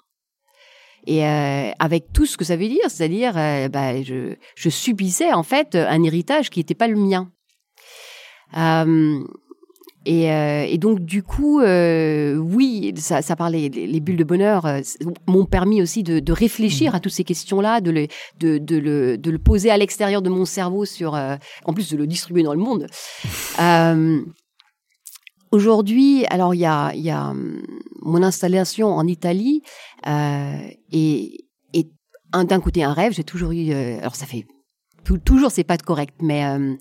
[1.05, 5.31] Et euh, avec tout ce que ça veut dire, c'est-à-dire, euh, bah, je, je subissais
[5.31, 7.31] en fait un héritage qui n'était pas le mien.
[10.09, 13.67] Et, euh, et donc du coup, euh, oui, ça, ça parlait.
[13.67, 14.79] Les, les bulles de bonheur euh,
[15.27, 18.07] m'ont permis aussi de, de réfléchir à toutes ces questions-là, de, le,
[18.39, 21.35] de, de, le, de le poser à l'extérieur de mon cerveau, sur, euh,
[21.65, 22.87] en plus de le distribuer dans le monde.
[23.59, 24.21] Euh,
[25.51, 27.61] Aujourd'hui, alors il y a, y a hum,
[28.01, 29.61] mon installation en Italie
[30.05, 30.57] euh,
[30.91, 31.87] et, et
[32.33, 33.13] un d'un côté un rêve.
[33.13, 34.45] J'ai toujours eu, euh, alors ça fait
[35.05, 36.75] tou- toujours c'est pas correct, mais euh,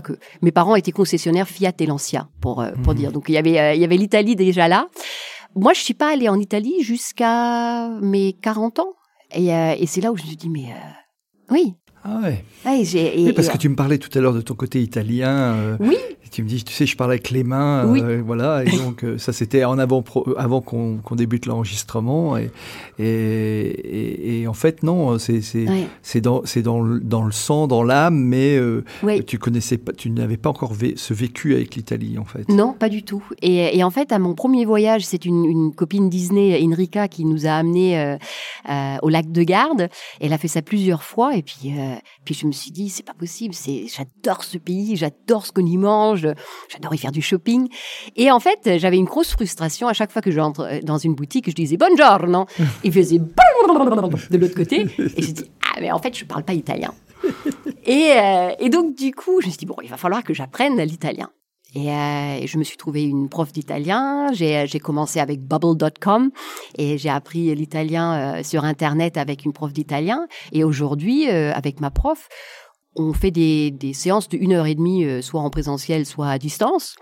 [0.00, 2.98] quoique mes parents étaient concessionnaires Fiat et Lancia pour euh, pour Mhm.
[2.98, 3.12] dire.
[3.12, 4.88] Donc il y avait euh, il y avait l'Italie déjà là.
[5.56, 8.94] Moi, je suis pas allée en Italie jusqu'à mes 40 ans
[9.32, 10.66] et, euh, et c'est là où je me suis dit mais
[11.50, 12.44] oui, Ah ouais.
[12.66, 15.54] Et- Oui, parce et- que tu me parlais tout à l'heure de ton côté italien.
[15.54, 15.96] euh, Oui,
[16.34, 17.86] tu me dis, tu sais, je parle avec les mains.
[17.86, 18.00] Oui.
[18.02, 18.64] euh, voilà.
[18.64, 22.36] Et donc, euh, ça, c'était en avant, euh, avant qu'on débute l'enregistrement.
[22.36, 22.50] Et,
[22.98, 28.16] et, et, et en fait, non, c'est ouais, dans, le, dans le sang, dans l'âme,
[28.18, 29.22] mais euh, ouais.
[29.22, 32.48] tu connaissais pas, tu n'avais pas encore vé- ce vécu avec l'Italie, en fait.
[32.48, 33.22] Non, pas du tout.
[33.42, 37.46] Et, en fait, à mon premier voyage, c'est une, une copine Disney, Enrica, qui nous
[37.46, 39.88] a amenés euh, au lac de Garde.
[40.20, 41.36] Elle a fait ça plusieurs fois.
[41.36, 41.72] Et puis,
[42.24, 43.54] puis je me suis dit, c'est pas possible.
[43.54, 46.23] C'est, j'adore ce pays, j'adore ce qu'on y mange,
[46.68, 47.68] j'adore y faire du shopping.
[48.16, 51.48] Et en fait, j'avais une grosse frustration à chaque fois que j'entre dans une boutique,
[51.48, 52.46] je disais buongiorno.
[52.82, 53.18] Il faisait
[54.30, 54.86] de l'autre côté.
[54.98, 56.92] Et j'ai dit, ah, mais en fait, je parle pas italien.
[57.84, 60.34] Et, euh, et donc, du coup, je me suis dit, bon, il va falloir que
[60.34, 61.30] j'apprenne l'italien.
[61.74, 64.32] Et, euh, je me suis trouvé une prof d'italien.
[64.32, 66.30] J'ai commencé avec bubble.com
[66.78, 70.26] et j'ai appris l'italien euh, sur Internet avec une prof d'italien.
[70.52, 72.28] Et aujourd'hui, euh, avec ma prof,
[72.96, 76.28] on fait des, des séances de une heure et demie, euh, soit en présentiel, soit
[76.28, 76.96] à distance.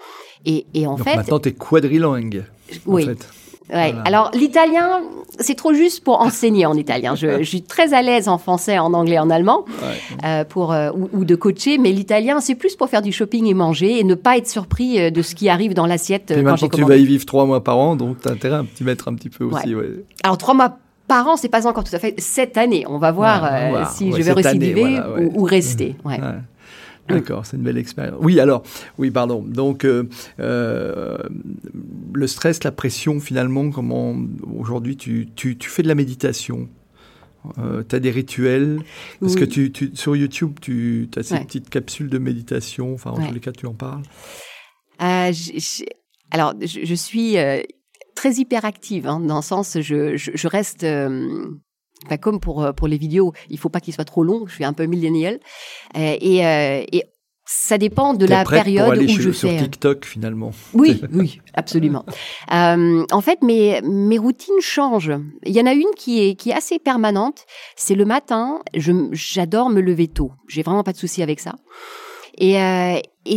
[0.47, 2.45] Et, et en Donc fait, maintenant, tu es quadrilingue.
[2.87, 3.05] oui.
[3.05, 3.29] En fait.
[3.73, 3.93] Ouais.
[3.93, 4.03] Voilà.
[4.03, 5.01] Alors l'italien,
[5.39, 7.15] c'est trop juste pour enseigner en italien.
[7.15, 10.19] Je, je suis très à l'aise en français, en anglais, en allemand, Ouais.
[10.25, 11.79] euh, pour euh, ou, ou de coacher.
[11.79, 15.11] Mais l'italien, c'est plus pour faire du shopping et manger et ne pas être surpris
[15.13, 17.63] de ce qui arrive dans l'assiette Puis quand maintenant, tu vas y vivre trois mois
[17.63, 19.75] par an, donc tu as intérêt à t'y mettre un petit peu aussi.
[19.75, 19.87] Ouais.
[20.25, 20.77] Alors trois mois
[21.13, 22.85] par an, c'est pas encore tout à fait cette année.
[22.89, 23.93] On va voir Ouais, on va euh, voir.
[23.93, 25.95] si Ouais, je vais année, récidiver voilà, ou, ou rester.
[26.05, 26.19] Ouais.
[27.09, 28.17] D'accord, c'est une belle expérience.
[28.21, 28.63] Oui, alors,
[28.97, 29.43] oui, pardon.
[29.43, 30.09] Donc, euh,
[30.41, 31.19] euh,
[32.15, 34.17] le stress, la pression, finalement, comment
[34.57, 36.69] aujourd'hui tu, tu, tu fais de la méditation?
[37.59, 38.79] Euh, tu as des rituels?
[39.21, 39.49] Parce que Oui.
[39.49, 41.45] tu, tu, sur YouTube, tu as ces Ouais.
[41.45, 42.95] petites capsules de méditation.
[42.95, 43.29] Enfin, en Ouais.
[43.29, 44.03] tous les cas, tu en parles.
[44.99, 47.37] Alors, je, je suis
[48.15, 51.47] très hyperactive, hein, dans le sens, je, je, je reste, euh,
[52.07, 54.45] enfin, comme pour euh, pour les vidéos, il faut pas qu'il soit trop long.
[54.47, 55.39] Je suis un peu millénial,
[55.97, 57.05] Euh, et, euh, et
[57.45, 59.57] ça dépend de la période pour aller où sur, je sur fais.
[59.59, 60.53] TikTok, finalement.
[60.75, 62.05] Oui, oui, absolument.
[62.53, 65.13] Euh, en fait, mes, mes routines changent.
[65.45, 67.45] Il y en a une qui est, qui est assez permanente.
[67.77, 68.61] C'est le matin.
[68.75, 70.31] Je, j'adore me lever tôt.
[70.49, 71.57] J'ai vraiment pas de souci avec ça.
[72.39, 73.37] Et, et,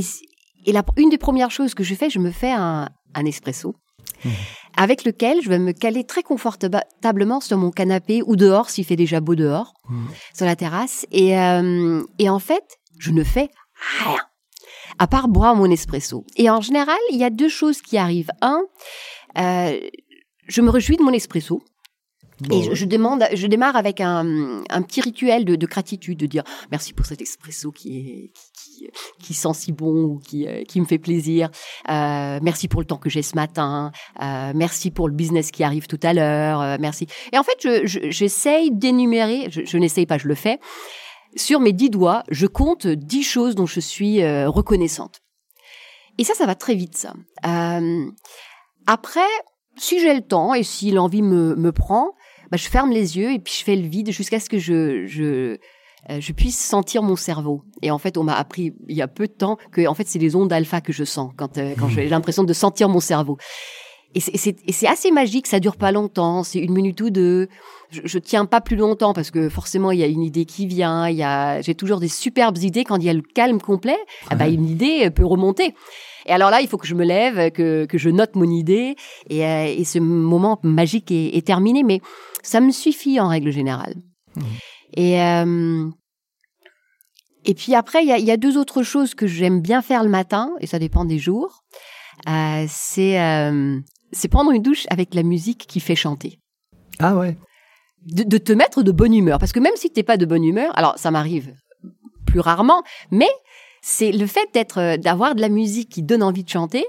[0.68, 3.76] et la, une des premières choses que je fais, je me fais un, un espresso.
[4.24, 4.32] Mhm.
[4.78, 8.96] Avec lequel je vais me caler très confortablement sur mon canapé ou dehors s'il fait
[8.96, 10.08] déjà beau dehors, Mhm.
[10.36, 11.06] sur la terrasse.
[11.12, 12.64] Et, euh, et en fait,
[13.00, 13.50] je ne fais
[14.04, 14.18] rien
[15.00, 16.26] à part boire mon espresso.
[16.38, 18.32] Et en général, il y a deux choses qui arrivent.
[18.42, 18.62] Un,
[19.38, 19.80] euh,
[20.48, 21.62] je me réjouis de mon espresso.
[22.42, 26.20] Bon, et je, je demande, je démarre avec un, un petit rituel de, de gratitude,
[26.20, 28.90] de dire merci pour cet espresso qui est qui, qui,
[29.22, 31.50] qui sent si bon ou qui, euh, qui me fait plaisir.
[31.90, 33.92] Euh, merci pour le temps que j'ai ce matin.
[34.22, 36.60] Euh, merci pour le business qui arrive tout à l'heure.
[36.62, 37.08] euh, merci.
[37.32, 39.48] Et en fait, je- je- j'essaye d'énumérer.
[39.50, 40.60] Je, je n'essaye pas, je le fais.
[41.38, 45.22] Sur mes dix doigts, je compte dix choses dont je suis euh, reconnaissante.
[46.18, 47.14] Et ça, ça va très vite, ça.
[47.46, 48.06] Euh,
[48.88, 49.20] après,
[49.78, 52.12] si j'ai le temps et si l'envie me, me prend,
[52.52, 55.06] bah, je ferme les yeux et puis je fais le vide jusqu'à ce que je,
[55.08, 55.58] je,
[56.10, 57.64] euh, je puisse sentir mon cerveau.
[57.82, 60.08] Et en fait, on m'a appris il y a peu de temps que en fait,
[60.08, 63.00] c'est les ondes alpha que je sens quand, euh, quand j'ai l'impression de sentir mon
[63.00, 63.38] cerveau.
[64.18, 67.50] C'est- et c'est assez magique, ça dure pas longtemps, c'est une minute ou deux.
[67.92, 70.68] Je, je tiens pas plus longtemps parce que forcément il y a une idée qui
[70.68, 73.60] vient, il y a j'ai toujours des superbes idées quand il y a le calme
[73.60, 73.98] complet,
[74.30, 75.76] ah bah, une idée peut remonter.
[76.28, 78.96] Et alors là, il faut que je me lève, que, que je note mon idée,
[79.30, 82.00] et, euh, et ce moment magique est, est terminé, mais
[82.46, 83.96] ça me suffit en règle générale.
[84.36, 84.46] Mhm.
[84.94, 85.90] Et, euh,
[87.44, 89.82] et puis après, il y a, il y a deux autres choses que j'aime bien
[89.82, 91.64] faire le matin, et ça dépend des jours.
[92.30, 93.80] Euh, c'est euh,
[94.12, 96.40] c'est prendre une douche avec la musique qui fait chanter.
[97.00, 97.38] Ah ouais.
[98.06, 99.40] De, de te mettre de bonne humeur.
[99.40, 101.54] Parce que même si tu n'es pas de bonne humeur, alors ça m'arrive
[102.26, 103.30] plus rarement, mais
[103.82, 106.86] c'est le fait d'être, d'avoir de la musique qui donne envie de chanter.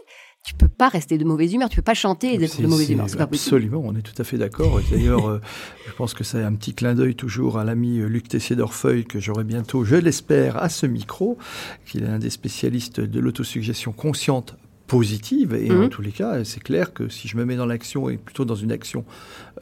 [0.46, 2.68] Tu peux pas rester de mauvaise humeur, tu peux pas chanter et d'être C'est- de
[2.68, 3.24] mauvaise humeur, c'est pas.
[3.24, 4.80] Absolument, on est tout à fait d'accord.
[4.92, 5.40] D'ailleurs, euh,
[5.88, 9.04] je pense que c'est un petit clin d'œil toujours à l'ami euh, Luc Tessier d'Orfeuille
[9.04, 11.36] que j'aurai bientôt, je l'espère, à ce micro,
[11.84, 14.54] qu'il est un des spécialistes de l'autosuggestion consciente
[14.86, 15.54] positive.
[15.54, 15.88] Et en Mhm.
[15.88, 18.54] tous les cas, c'est clair que si je me mets dans l'action et plutôt dans
[18.54, 19.04] une action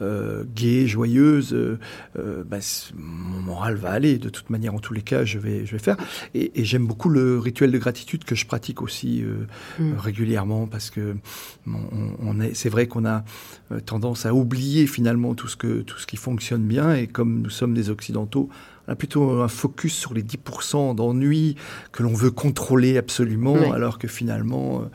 [0.01, 1.79] euh, gaie, joyeuse, euh,
[2.19, 2.57] euh, bah,
[2.95, 4.17] mon moral va aller.
[4.17, 5.97] De toute manière, en tous les cas, je vais, je vais faire.
[6.33, 9.45] Et, et j'aime beaucoup le rituel de gratitude que je pratique aussi euh,
[9.79, 11.15] euh, régulièrement parce que
[11.67, 11.79] on,
[12.19, 13.23] on est, c'est vrai qu'on a
[13.71, 17.41] euh, tendance à oublier finalement tout ce que tout ce qui fonctionne bien et comme
[17.41, 18.49] nous sommes des occidentaux,
[18.87, 21.55] on a plutôt un focus sur les 10% d'ennui
[21.91, 24.85] que l'on veut contrôler absolument, alors que finalement, euh,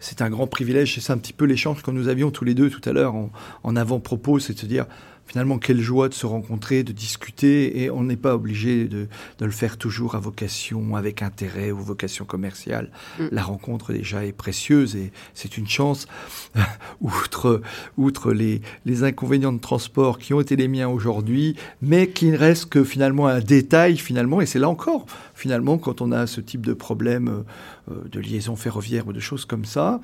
[0.00, 0.98] c'est un grand privilège.
[1.00, 3.30] C'est un petit peu l'échange que nous avions tous les deux tout à l'heure en,
[3.62, 4.86] en avant-propos, c'est de se dire
[5.26, 9.08] finalement, quelle joie de se rencontrer, de discuter, et on n'est pas obligé de,
[9.38, 12.90] de, le faire toujours à vocation, avec intérêt ou vocation commerciale.
[13.18, 13.24] Mm.
[13.32, 16.06] La rencontre déjà est précieuse et c'est une chance,
[17.00, 17.60] outre,
[17.96, 22.36] outre les, les inconvénients de transport qui ont été les miens aujourd'hui, mais qui ne
[22.36, 26.40] reste que finalement un détail finalement, et c'est là encore, finalement, quand on a ce
[26.40, 27.44] type de problème
[27.90, 30.00] euh, de liaison ferroviaire ou de choses comme ça,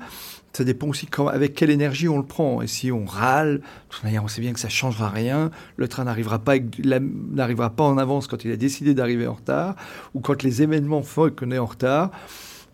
[0.55, 2.61] ça dépend aussi quand, avec quelle énergie on le prend.
[2.61, 5.49] Et si on râle, de toute manière, on sait bien que ça ne changera rien.
[5.77, 9.75] Le train n'arrivera pas, n'arrivera pas en avance quand il a décidé d'arriver en retard
[10.13, 12.11] ou quand les événements font qu'on est en retard.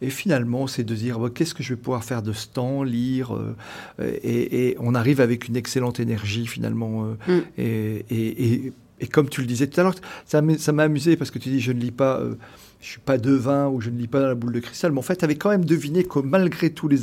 [0.01, 3.35] Et finalement, c'est de dire qu'est-ce que je vais pouvoir faire de ce temps, lire,
[3.35, 3.55] euh,
[3.99, 7.05] et, et, on arrive avec une excellente énergie finalement.
[7.27, 7.41] Euh, mm.
[7.57, 11.39] et, et, et, comme tu le disais tout à l'heure, ça m'a amusé parce que
[11.39, 12.19] tu dis je ne lis pas.
[12.19, 12.35] Euh,
[12.81, 14.99] je suis pas devin ou je ne lis pas dans la boule de cristal, mais
[14.99, 16.99] en fait, tu avais quand même deviné que malgré tous les,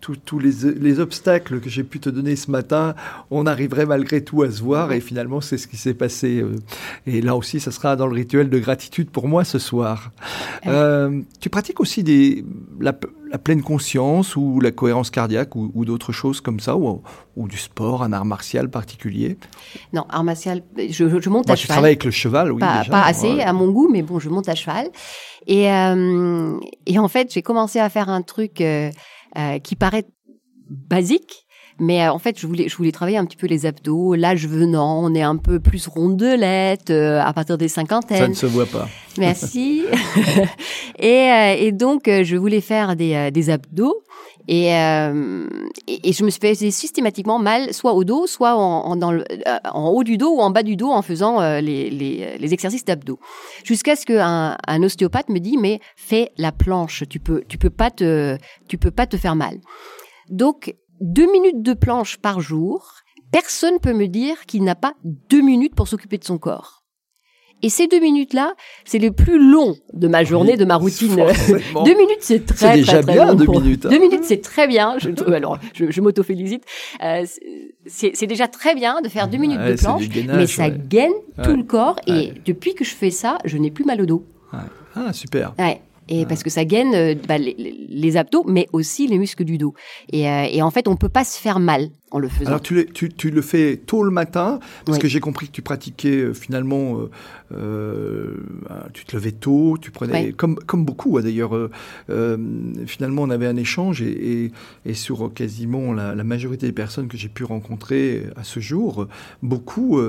[0.00, 2.94] tous, les, les, obstacles que j'ai pu te donner ce matin,
[3.30, 6.40] on arriverait malgré tout à se voir, et finalement, c'est ce qui s'est passé.
[6.40, 6.56] Euh.
[7.06, 10.12] Et là aussi, ça sera dans le rituel de gratitude pour moi ce soir.
[10.66, 12.44] Euh, tu pratiques aussi des,
[12.80, 12.98] la,
[13.36, 17.02] pleine conscience ou la cohérence cardiaque ou, d'autres choses comme ça, ou,
[17.36, 19.36] ou, du sport, un art martial particulier?
[19.92, 21.74] Non, art martial, je, je monte Moi, à tu cheval.
[21.74, 22.60] travailles avec le cheval, oui.
[22.60, 24.88] Pas, pas assez à mon goût, mais bon, je monte à cheval.
[25.46, 28.90] Et, euh, et en fait, j'ai commencé à faire un truc euh,
[29.36, 30.04] euh, qui paraît
[30.68, 31.46] basique,
[31.78, 34.14] mais en fait, je voulais, je voulais travailler un petit peu les abdos.
[34.14, 38.18] L'âge venant, on est un peu plus rondelette à partir des cinquantaines.
[38.18, 38.88] Ça ne se voit pas.
[39.18, 39.84] Merci.
[40.98, 44.02] et, et, donc, je voulais faire des, des abdos.
[44.48, 45.46] Et, euh,
[45.86, 49.12] et, et, je me suis fait systématiquement mal, soit au dos, soit en, en, dans
[49.12, 51.90] le, euh, en haut du dos ou en bas du dos en faisant euh, les,
[51.90, 53.18] les, les, exercices d'abdos.
[53.62, 57.68] Jusqu'à ce qu'un un ostéopathe me dit mais fais la planche, tu peux tu peux
[57.68, 59.58] pas te tu peux pas te faire mal.
[60.30, 62.94] Donc deux minutes de planche par jour.
[63.30, 66.78] Personne peut me dire qu'il n'a pas deux minutes pour s'occuper de son corps.
[67.60, 71.16] Et ces deux minutes-là, c'est le plus long de ma journée, de ma routine.
[71.84, 73.34] deux minutes, c'est très, très, déjà très, bien, long.
[73.34, 73.86] Deux minutes.
[73.86, 73.88] Hein.
[73.90, 74.96] Deux minutes, c'est très bien.
[74.98, 76.62] Je, alors, je, je m'auto-félicite.
[77.02, 77.26] Euh,
[77.86, 80.80] c'est déjà très bien de faire deux minutes ouais, de planche, gainage, mais ça ouais.
[80.88, 81.98] gaine tout le corps.
[82.06, 84.24] Et depuis que je fais ça, je n'ai plus mal au dos.
[84.94, 85.54] Ah, super.
[85.58, 85.80] Ouais.
[86.08, 87.54] Et parce que ça gaine euh, bah, les,
[87.88, 89.74] les abdos, mais aussi les muscles du dos.
[90.12, 92.46] Et, euh, et en fait, on peut pas se faire mal en le faisant.
[92.48, 95.02] Alors tu, le- tu, tu le fais tôt le matin, parce Oui.
[95.02, 97.10] que j'ai compris que tu pratiquais euh, finalement, euh,
[97.52, 98.34] euh,
[98.92, 100.34] tu te levais tôt, tu prenais, Oui.
[100.34, 102.38] comme, comme beaucoup hein, d'ailleurs, euh,
[102.86, 104.52] finalement on avait un échange et, et,
[104.86, 109.06] et sur quasiment la, la majorité des personnes que j'ai pu rencontrer à ce jour,
[109.42, 110.00] beaucoup,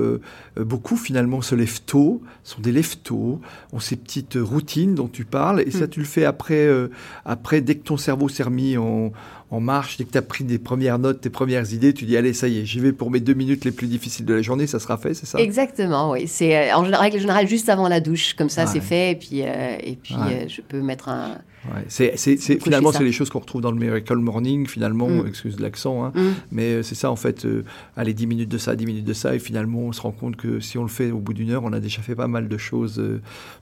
[0.56, 3.40] beaucoup finalement se lèvent tôt, sont des lève tôt,
[3.72, 5.90] ont ces petites routines dont tu parles, et ça Mm.
[5.90, 6.88] tu le fais après, euh,
[7.24, 9.12] après dès que ton cerveau s'est remis en,
[9.52, 12.16] en marche, dès que tu as pris des premières notes, tes premières idées, tu dis
[12.16, 14.42] allez, ça y est, j'y vais pour mes deux minutes les plus difficiles de la
[14.42, 15.38] journée, ça sera fait, c'est ça?
[15.40, 16.28] Exactement, oui.
[16.28, 19.42] C'est euh, en règle générale juste avant la douche, comme ça c'est fait, et puis
[19.42, 20.44] euh, et puis Ouais.
[20.44, 21.38] euh, je peux mettre un.
[21.74, 24.66] Ouais, c'est, c'est, c'est- Coucher finalement, c'est les choses qu'on retrouve dans le Miracle Morning,
[24.66, 25.26] finalement, Mm.
[25.26, 26.28] excuse l'accent, hein, Mm.
[26.52, 27.64] mais c'est ça en fait, euh,
[27.96, 30.36] allez, 10 minutes de ça, 10 minutes de ça, et finalement, on se rend compte
[30.36, 32.48] que si on le fait au bout d'une heure, on a déjà fait pas mal
[32.48, 33.02] de choses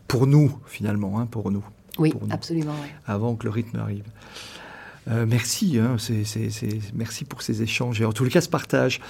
[0.06, 1.64] pour nous, finalement, hein, pour nous,
[1.98, 2.32] Oui, Pour nous.
[2.32, 2.74] absolument.
[3.06, 4.04] avant que le rythme arrive.
[5.08, 5.96] Euh, merci, hein,
[6.94, 9.00] merci pour ces échanges et en tous les cas ce partage.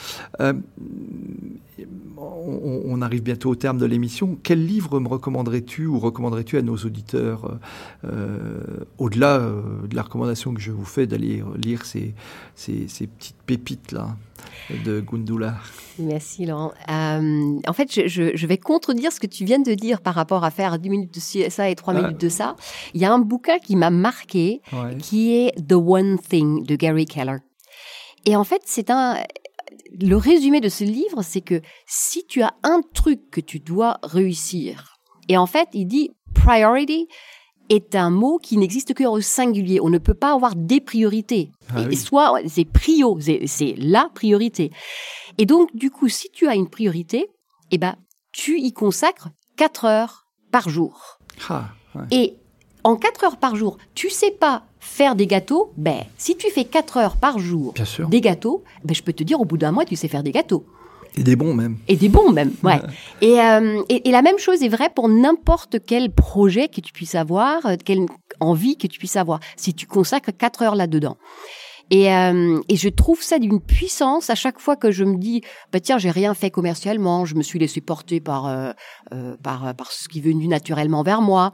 [0.40, 0.52] Euh,
[2.16, 4.38] on, on arrive bientôt au terme de l'émission.
[4.42, 7.58] Quel livre me recommanderais-tu ou recommanderais-tu à nos auditeurs,
[8.04, 8.60] euh,
[8.98, 9.38] au-delà
[9.88, 12.14] de la recommandation que je vous fais d'aller lire ces,
[12.54, 14.16] ces, ces petites pépites-là
[14.84, 15.56] de Gundula?
[16.00, 16.72] Merci Laurent.
[16.90, 20.14] Euh, en fait, je, je, je vais contredire ce que tu viens de dire par
[20.14, 22.02] rapport à faire 10 minutes de ça et 3 Ah.
[22.02, 22.54] minutes de ça.
[22.94, 24.96] Il y a un bouquin qui m'a marqué, Ouais.
[24.98, 27.38] qui est The One Thing de Gary Keller.
[28.26, 29.16] Et en fait, c'est un.
[30.00, 33.98] Le résumé de ce livre, c'est que si tu as un truc que tu dois
[34.02, 34.96] réussir,
[35.28, 37.06] et en fait, il dit priority
[37.70, 39.78] est un mot qui n'existe que au singulier.
[39.82, 41.50] On ne peut pas avoir des priorités.
[41.74, 41.92] Ah Et- oui.
[41.92, 44.70] et soit c'est prio, c'est c'est la priorité.
[45.36, 47.28] Et donc, du coup, si tu as une priorité,
[47.70, 47.96] eh ben,
[48.32, 51.18] tu y consacres 4 heures par jour.
[51.50, 52.04] Ah, ouais.
[52.10, 52.36] Et
[52.84, 56.64] en 4 heures par jour, tu sais pas faire des gâteaux, ben, si tu fais
[56.64, 58.08] 4 heures par jour Bien sûr.
[58.08, 60.32] des gâteaux, ben, je peux te dire, au bout d'un mois, tu sais faire des
[60.32, 60.64] gâteaux.
[61.16, 61.78] Et des bons même.
[61.88, 62.80] Et des bons même, ouais.
[63.20, 66.92] et, euh, et, et la même chose est vraie pour n'importe quel projet que tu
[66.92, 68.06] puisses avoir, euh, quelle
[68.40, 71.16] envie que tu puisses avoir, si tu consacres 4 heures là-dedans.
[71.90, 75.40] Et, euh, et je trouve ça d'une puissance à chaque fois que je me dis,
[75.72, 78.72] bah tiens, j'ai rien fait commercialement, je me suis laissé porter par euh,
[79.42, 81.52] par par ce qui est venu naturellement vers moi.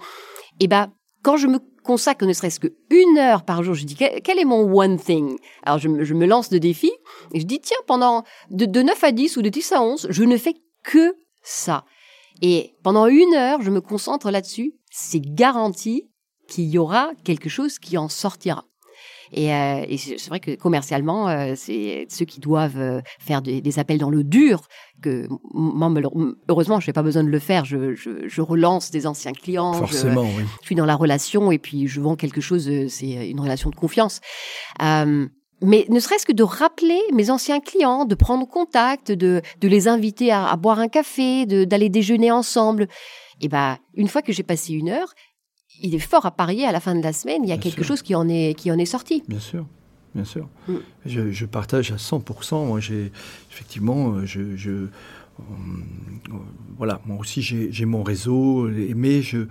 [0.58, 0.88] Et ben
[1.22, 4.62] quand je me consacre ne serait-ce qu'une heure par jour, je dis quel est mon
[4.76, 5.36] one thing?
[5.62, 6.90] Alors je me, je me lance de défi
[7.32, 10.06] et je dis tiens, pendant de, de 9 à 10 ou de 10 à 11,
[10.10, 11.84] je ne fais que ça.
[12.42, 14.74] Et pendant une heure, je me concentre là-dessus.
[14.90, 16.10] C'est garanti
[16.48, 18.64] qu'il y aura quelque chose qui en sortira.
[19.32, 23.60] Et, euh, et c'est vrai que commercialement, euh, c'est ceux qui doivent euh, faire des,
[23.60, 24.68] des, appels dans le dur.
[25.02, 25.92] Que moi,
[26.48, 27.64] heureusement, je n'ai pas besoin de le faire.
[27.64, 29.74] Je, je, je, relance des anciens clients.
[29.74, 30.44] Forcément, je, oui.
[30.60, 32.70] je suis dans la relation et puis je vends quelque chose.
[32.88, 34.20] C'est une relation de confiance.
[34.82, 35.26] Euh,
[35.60, 39.88] mais ne serait-ce que de rappeler mes anciens clients, de prendre contact, de, de les
[39.88, 42.88] inviter à, à boire un café, d'aller déjeuner ensemble.
[43.40, 45.14] Et ben, une fois que j'ai passé une heure,
[45.82, 47.62] il est fort à parier à la fin de la semaine, il y a Bien
[47.62, 47.88] quelque sûr.
[47.88, 49.22] chose qui en est, qui en est sorti.
[49.28, 49.66] Bien sûr,
[50.14, 50.48] bien sûr.
[50.68, 50.74] Mm.
[51.06, 52.66] Je, je partage à 100%.
[52.66, 53.12] Moi, j'ai
[53.50, 54.86] effectivement, euh, je, je
[55.40, 56.32] euh,
[56.78, 59.46] voilà, moi aussi j'ai mon réseau, mais je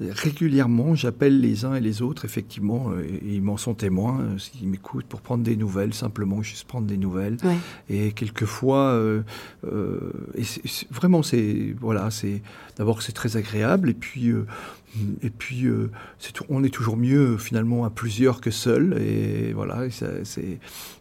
[0.00, 4.38] régulièrement j'appelle les uns et les autres, effectivement, et, et ils m'en sont témoins, euh,
[4.38, 7.36] s'ils m'écoutent pour prendre des nouvelles, simplement juste prendre des nouvelles.
[7.44, 7.56] Ouais.
[7.88, 9.22] Et quelquefois, euh,
[9.64, 12.42] euh, et c est, c est, vraiment, c'est voilà, c'est
[12.76, 14.44] d'abord c'est très agréable, et puis euh,
[15.22, 15.90] et puis, euh,
[16.48, 19.00] on est toujours mieux finalement à plusieurs que seul.
[19.00, 19.82] Et voilà,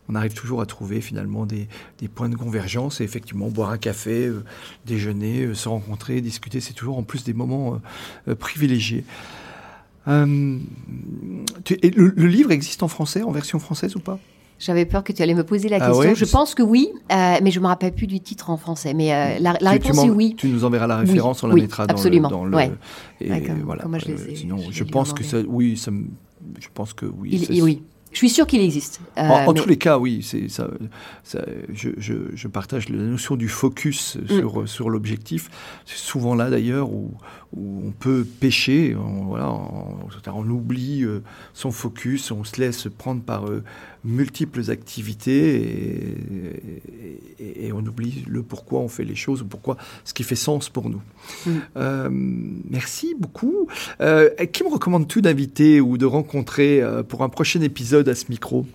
[0.09, 1.67] on arrive toujours à trouver finalement des,
[2.13, 3.01] points de convergence.
[3.01, 4.43] Et effectivement, boire un café, euh,
[4.85, 7.81] déjeuner, euh, se rencontrer, discuter, c'est toujours en plus des moments
[8.39, 9.05] privilégiés.
[10.05, 10.59] Le
[12.25, 14.19] livre existe en français, en version française ou pas?
[14.59, 16.01] J'avais peur que tu allais me poser la question.
[16.01, 18.57] Ah ouais, je pense que oui, euh, mais je me rappelle plus du titre en
[18.57, 18.93] français.
[18.93, 20.35] Mais euh, la, réponse est oui.
[20.37, 22.29] Tu nous enverras la référence, oui, on la oui, mettra absolument.
[22.29, 22.51] dans le.
[22.51, 22.71] Dans le ouais.
[23.21, 23.83] et voilà.
[23.99, 25.91] Je, les ai, sinon, je, je pense que ça, oui, ça,
[26.59, 27.47] je pense que oui.
[27.49, 27.81] Il, oui.
[28.11, 29.01] Je suis sûr qu'il existe.
[29.17, 29.59] Euh, en, en mais...
[29.59, 30.69] tous les cas, oui, c'est ça,
[31.23, 34.67] ça je, je, je, partage la notion du focus sur, mm.
[34.67, 35.49] sur l'objectif.
[35.85, 37.11] C'est souvent là d'ailleurs où,
[37.55, 38.95] où, on peut pêcher.
[38.95, 39.97] On, voilà, on,
[40.33, 41.21] on oublie euh,
[41.53, 43.63] son focus, on se laisse prendre par euh,
[44.03, 46.83] multiples activités et,
[47.39, 50.35] et, et, on oublie le pourquoi on fait les choses, ou pourquoi ce qui fait
[50.35, 51.01] sens pour nous.
[51.45, 51.51] Mm.
[51.77, 53.67] Euh, merci beaucoup.
[53.97, 58.65] Qui me recommandes-tu d'inviter ou de rencontrer pour un prochain épisode à ce micro?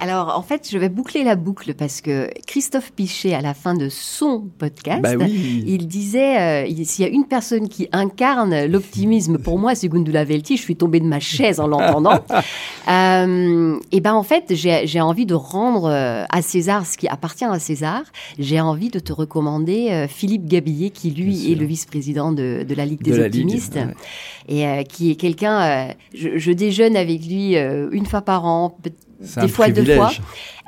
[0.00, 3.74] Alors, en fait, je vais boucler la boucle parce que Christophe Pichet, à la fin
[3.74, 5.62] de son podcast, bah oui.
[5.66, 10.24] il disait euh, s'il y a une personne qui incarne l'optimisme pour moi, c'est Gundula
[10.24, 10.56] Velti.
[10.56, 12.18] Je suis tombée de ma chaise en l'entendant.
[12.88, 17.44] euh, et ben, en fait, j'ai envie de rendre euh, à César ce qui appartient
[17.44, 18.02] à César.
[18.38, 22.86] J'ai envie de te recommander Philippe Gabillet, qui lui est le vice-président de, de, la
[22.86, 23.94] Ligue des de optimistes Ligue, ouais.
[24.48, 25.88] et euh, qui est quelqu'un.
[26.14, 28.78] Je, je, déjeune avec lui une fois par an
[29.20, 29.86] des fois privilège.
[29.86, 30.10] deux fois.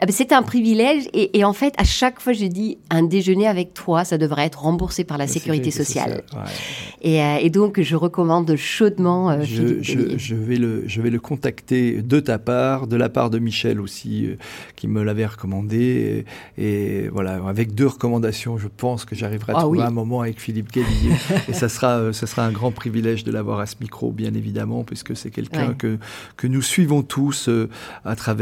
[0.08, 3.72] C'est un privilège et, et, en fait, à chaque fois, je dis un déjeuner avec
[3.72, 6.24] toi, ça devrait être remboursé par la, la sécurité, sécurité, sociale.
[6.28, 6.44] sociale.
[6.44, 7.08] Ouais.
[7.08, 9.80] Et, euh, et, donc, je recommande chaudement euh, je.
[9.80, 13.38] Je, je, vais le, je vais le contacter de ta part, de la part de
[13.38, 14.36] Michel aussi, euh,
[14.74, 16.24] qui me l'avait recommandé.
[16.58, 19.84] Et, et, voilà, avec deux recommandations, je pense que j'arriverai à ah, trouver oui.
[19.84, 21.14] un moment avec Philippe Gavillier.
[21.48, 24.82] et ça sera, ça sera un grand privilège de l'avoir à ce micro, bien évidemment,
[24.82, 25.74] puisque c'est quelqu'un Ouais.
[25.76, 25.98] que,
[26.36, 27.68] que nous suivons tous euh,
[28.04, 28.41] à travers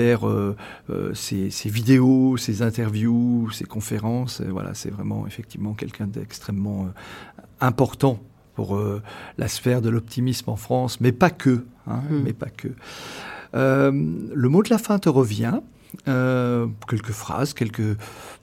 [1.15, 4.41] ses, ses vidéos, ses interviews, ses conférences.
[4.41, 8.19] Et voilà, c'est vraiment effectivement quelqu'un d'extrêmement euh, important
[8.55, 9.03] pour euh,
[9.39, 12.17] la sphère de l'optimisme en France, mais pas que, hein, Hmm.
[12.17, 12.23] mm.
[12.25, 12.69] mais pas que.
[13.55, 13.91] Euh,
[14.35, 15.61] le mot de la fin te revient.
[16.07, 17.97] Euh, quelques phrases, quelques,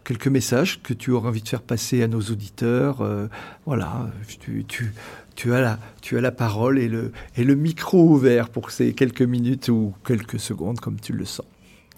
[0.03, 3.01] quelques messages que tu auras envie de faire passer à nos auditeurs.
[3.01, 3.27] Euh,
[3.65, 4.09] voilà,
[4.41, 4.93] tu, tu,
[5.37, 8.91] tu, as la, tu as la parole et le, et le micro ouvert pour ces
[8.93, 11.45] quelques minutes ou quelques secondes, comme tu le sens.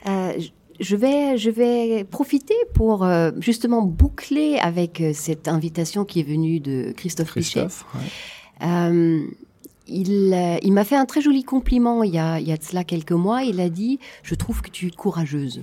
[0.05, 0.33] Euh,
[0.79, 6.23] je vais, je vais profiter pour euh, justement boucler avec euh, cette invitation qui est
[6.23, 8.65] venue de Christophe, Christophe Pichet.
[8.65, 9.23] Ouais.
[9.87, 12.63] il, il m'a fait un très joli compliment il y, a, il y a de
[12.63, 13.43] cela quelques mois.
[13.43, 15.61] Il a dit Je trouve que tu es courageuse.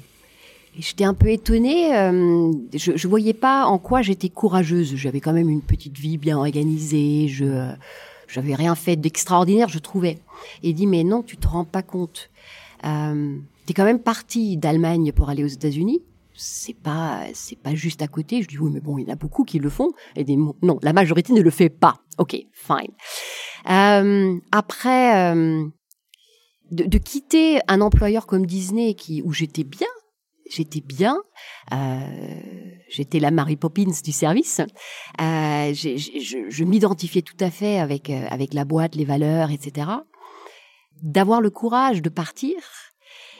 [0.78, 1.96] J'étais un peu étonnée.
[1.96, 4.94] Euh, je ne voyais pas en quoi j'étais courageuse.
[4.96, 7.28] J'avais quand même une petite vie bien organisée.
[7.28, 7.72] Je
[8.28, 10.18] j'avais rien fait d'extraordinaire, je trouvais.
[10.62, 12.30] Et il dit Mais non, tu te rends pas compte.
[12.84, 16.00] Euh, T'es quand même parti d'Allemagne pour aller aux États-Unis.
[16.34, 18.42] C'est pas, c'est pas juste à côté.
[18.42, 19.90] Je dis oui, mais bon, il y en a beaucoup qui le font.
[20.14, 22.00] Et des, non, la majorité ne le fait pas.
[22.18, 22.92] Ok, fine.
[23.68, 25.64] Euh, après, euh,
[26.70, 29.88] de, de, quitter un employeur comme Disney, qui où j'étais bien,
[30.50, 31.18] j'étais bien.
[31.72, 32.40] Euh,
[32.88, 34.60] j'étais la Mary Poppins du service.
[35.20, 39.90] Euh, je, je m'identifiais tout à fait avec avec la boîte, les valeurs, etc.
[41.02, 42.56] D'avoir le courage de partir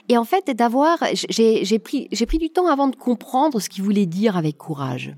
[0.09, 3.83] et en fait, d'avoir, j'ai pris, j'ai pris du temps avant de comprendre ce qu'il
[3.83, 5.17] voulait dire avec courage.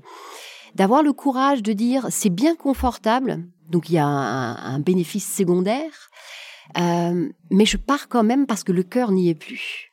[0.73, 5.31] D'avoir le courage de dire, c'est bien confortable, donc il y a un, un bénéfice
[5.31, 6.09] secondaire,
[6.77, 9.88] Euh, mais je pars quand même parce que le cœur n'y est plus.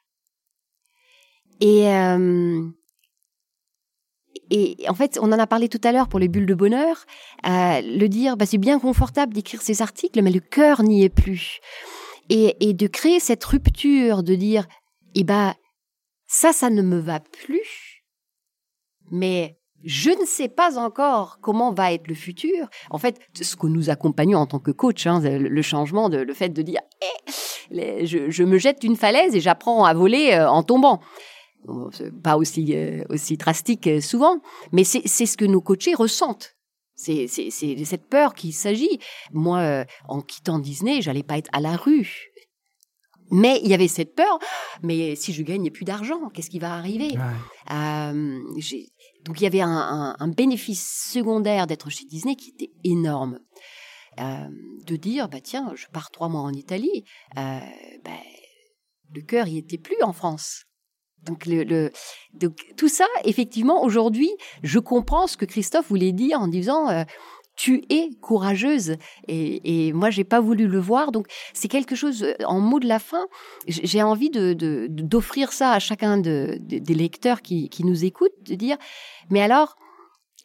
[1.60, 2.68] Et, euh,
[4.50, 7.04] et en fait, on en a parlé tout à l'heure pour les bulles de bonheur,
[7.46, 11.08] euh, le dire, bah, c'est bien confortable d'écrire ces articles, mais le cœur n'y est
[11.08, 11.60] plus.
[12.28, 14.66] Et, et, de créer cette rupture, de dire,
[15.14, 15.54] eh ben,
[16.26, 18.04] ça, ça ne me va plus,
[19.10, 22.68] mais je ne sais pas encore comment va être le futur.
[22.90, 26.34] En fait, ce que nous accompagnons en tant que coach, hein, le changement, de, le
[26.34, 26.80] fait de dire,
[27.70, 31.00] eh, je, je, me jette d'une falaise et j'apprends à voler euh, en tombant
[32.22, 34.40] pas aussi euh, aussi drastique euh, souvent,
[34.72, 36.56] mais c'est ce que nos coachés ressentent.
[36.94, 38.98] C'est c'est cette peur qu'il s'agit.
[39.32, 42.32] Moi, euh, en quittant Disney, j'allais pas être à la rue.
[43.30, 44.38] Mais il y avait cette peur.
[44.82, 47.10] Mais si je gagne plus d'argent, qu'est-ce qui va arriver?
[49.24, 53.40] Donc il y avait un, un, bénéfice secondaire d'être chez Disney qui était énorme.
[54.16, 57.04] de dire bah tiens, je pars trois mois en Italie.
[57.34, 57.60] Bah,
[59.12, 60.66] le cœur y était plus en France.
[61.24, 61.90] Donc, le,
[62.76, 64.30] tout ça, effectivement, aujourd'hui,
[64.62, 67.02] je comprends ce que Christophe voulait dire en disant euh,
[67.56, 68.96] tu es courageuse.
[69.26, 71.10] Et, et moi j'ai pas voulu le voir.
[71.10, 73.26] Donc c'est quelque chose euh, en mot de la fin
[73.66, 78.54] j'ai envie de d'offrir ça à chacun de, des lecteurs qui, qui nous écoutent de
[78.54, 78.76] dire
[79.30, 79.76] mais alors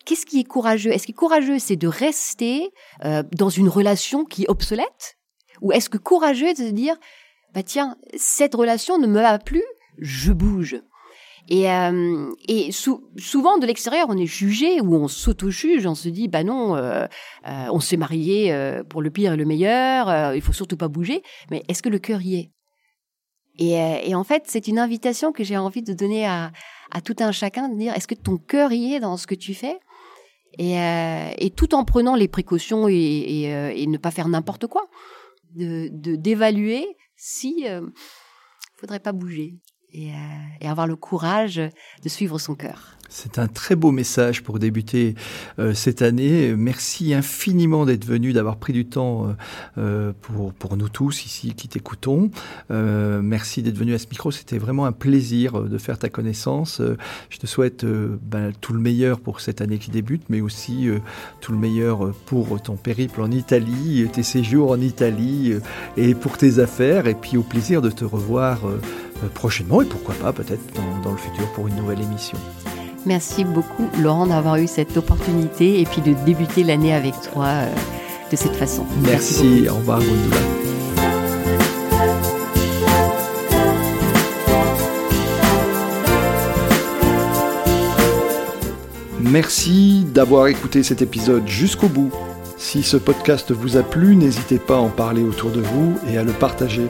[0.05, 0.91] qu'est-ce qui est courageux?
[0.91, 2.71] Est-ce que courageux c'est de rester
[3.03, 5.17] euh, dans une relation qui est obsolète?
[5.61, 6.95] Ou est-ce que courageux c'est de dire
[7.53, 9.63] bah tiens cette relation ne me va plus
[9.97, 10.81] je bouge.
[11.49, 16.27] Et, euh, et souvent de l'extérieur, on est jugé ou on s'auto-juge, on se dit
[16.27, 17.05] bah non, euh,
[17.47, 18.55] euh, on s'est marié
[18.89, 21.23] pour le pire et le meilleur, il faut surtout pas bouger.
[21.49, 22.51] Mais est-ce que le cœur y est?
[23.57, 26.51] Et, en fait, c'est une invitation que j'ai envie de donner à,
[26.89, 29.35] à, tout un chacun de dire est-ce que ton cœur y est dans ce que
[29.35, 29.77] tu fais?
[30.57, 34.87] Et, tout en prenant les précautions et, ne pas faire n'importe quoi,
[35.55, 37.65] de d'évaluer si
[38.77, 39.59] faudrait pas bouger.
[39.95, 40.09] Euh,
[40.61, 42.97] et, avoir le courage de suivre son cœur.
[43.13, 45.15] C'est un très beau message pour débuter
[45.59, 46.55] euh, cette année.
[46.55, 49.33] Merci infiniment d'être venu, d'avoir pris du temps euh,
[49.77, 52.31] euh pour, pour nous tous ici qui t'écoutons.
[52.69, 54.31] Merci d'être venu à ce micro.
[54.31, 56.81] C'était vraiment un plaisir de faire ta connaissance.
[57.29, 60.87] je te souhaite ben, tout le meilleur pour cette année qui débute, mais aussi
[61.41, 65.53] tout le meilleur pour ton périple en Italie, tes séjours en Italie
[65.97, 67.07] et pour tes affaires.
[67.07, 68.61] Et puis au plaisir de te revoir
[69.33, 70.63] prochainement et pourquoi pas peut-être
[71.03, 72.37] dans le futur pour une nouvelle émission.
[73.05, 77.67] Merci beaucoup Laurent d'avoir eu cette opportunité et puis de débuter l'année avec toi euh,
[78.31, 78.85] de cette façon.
[79.01, 80.37] Merci, au revoir Gundula.
[89.19, 92.11] Merci d'avoir écouté cet épisode jusqu'au bout.
[92.57, 96.17] Si ce podcast vous a plu, n'hésitez pas à en parler autour de vous et
[96.17, 96.87] à le partager.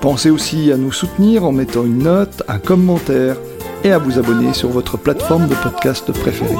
[0.00, 3.36] Pensez aussi à nous soutenir en mettant une note, un commentaire
[3.84, 6.54] et à vous abonner sur votre plateforme de podcast préférée.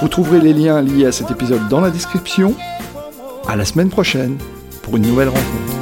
[0.00, 2.54] Vous trouverez les liens liés à cet épisode dans la description.
[3.46, 4.38] À la semaine prochaine
[4.82, 5.80] pour une nouvelle rencontre.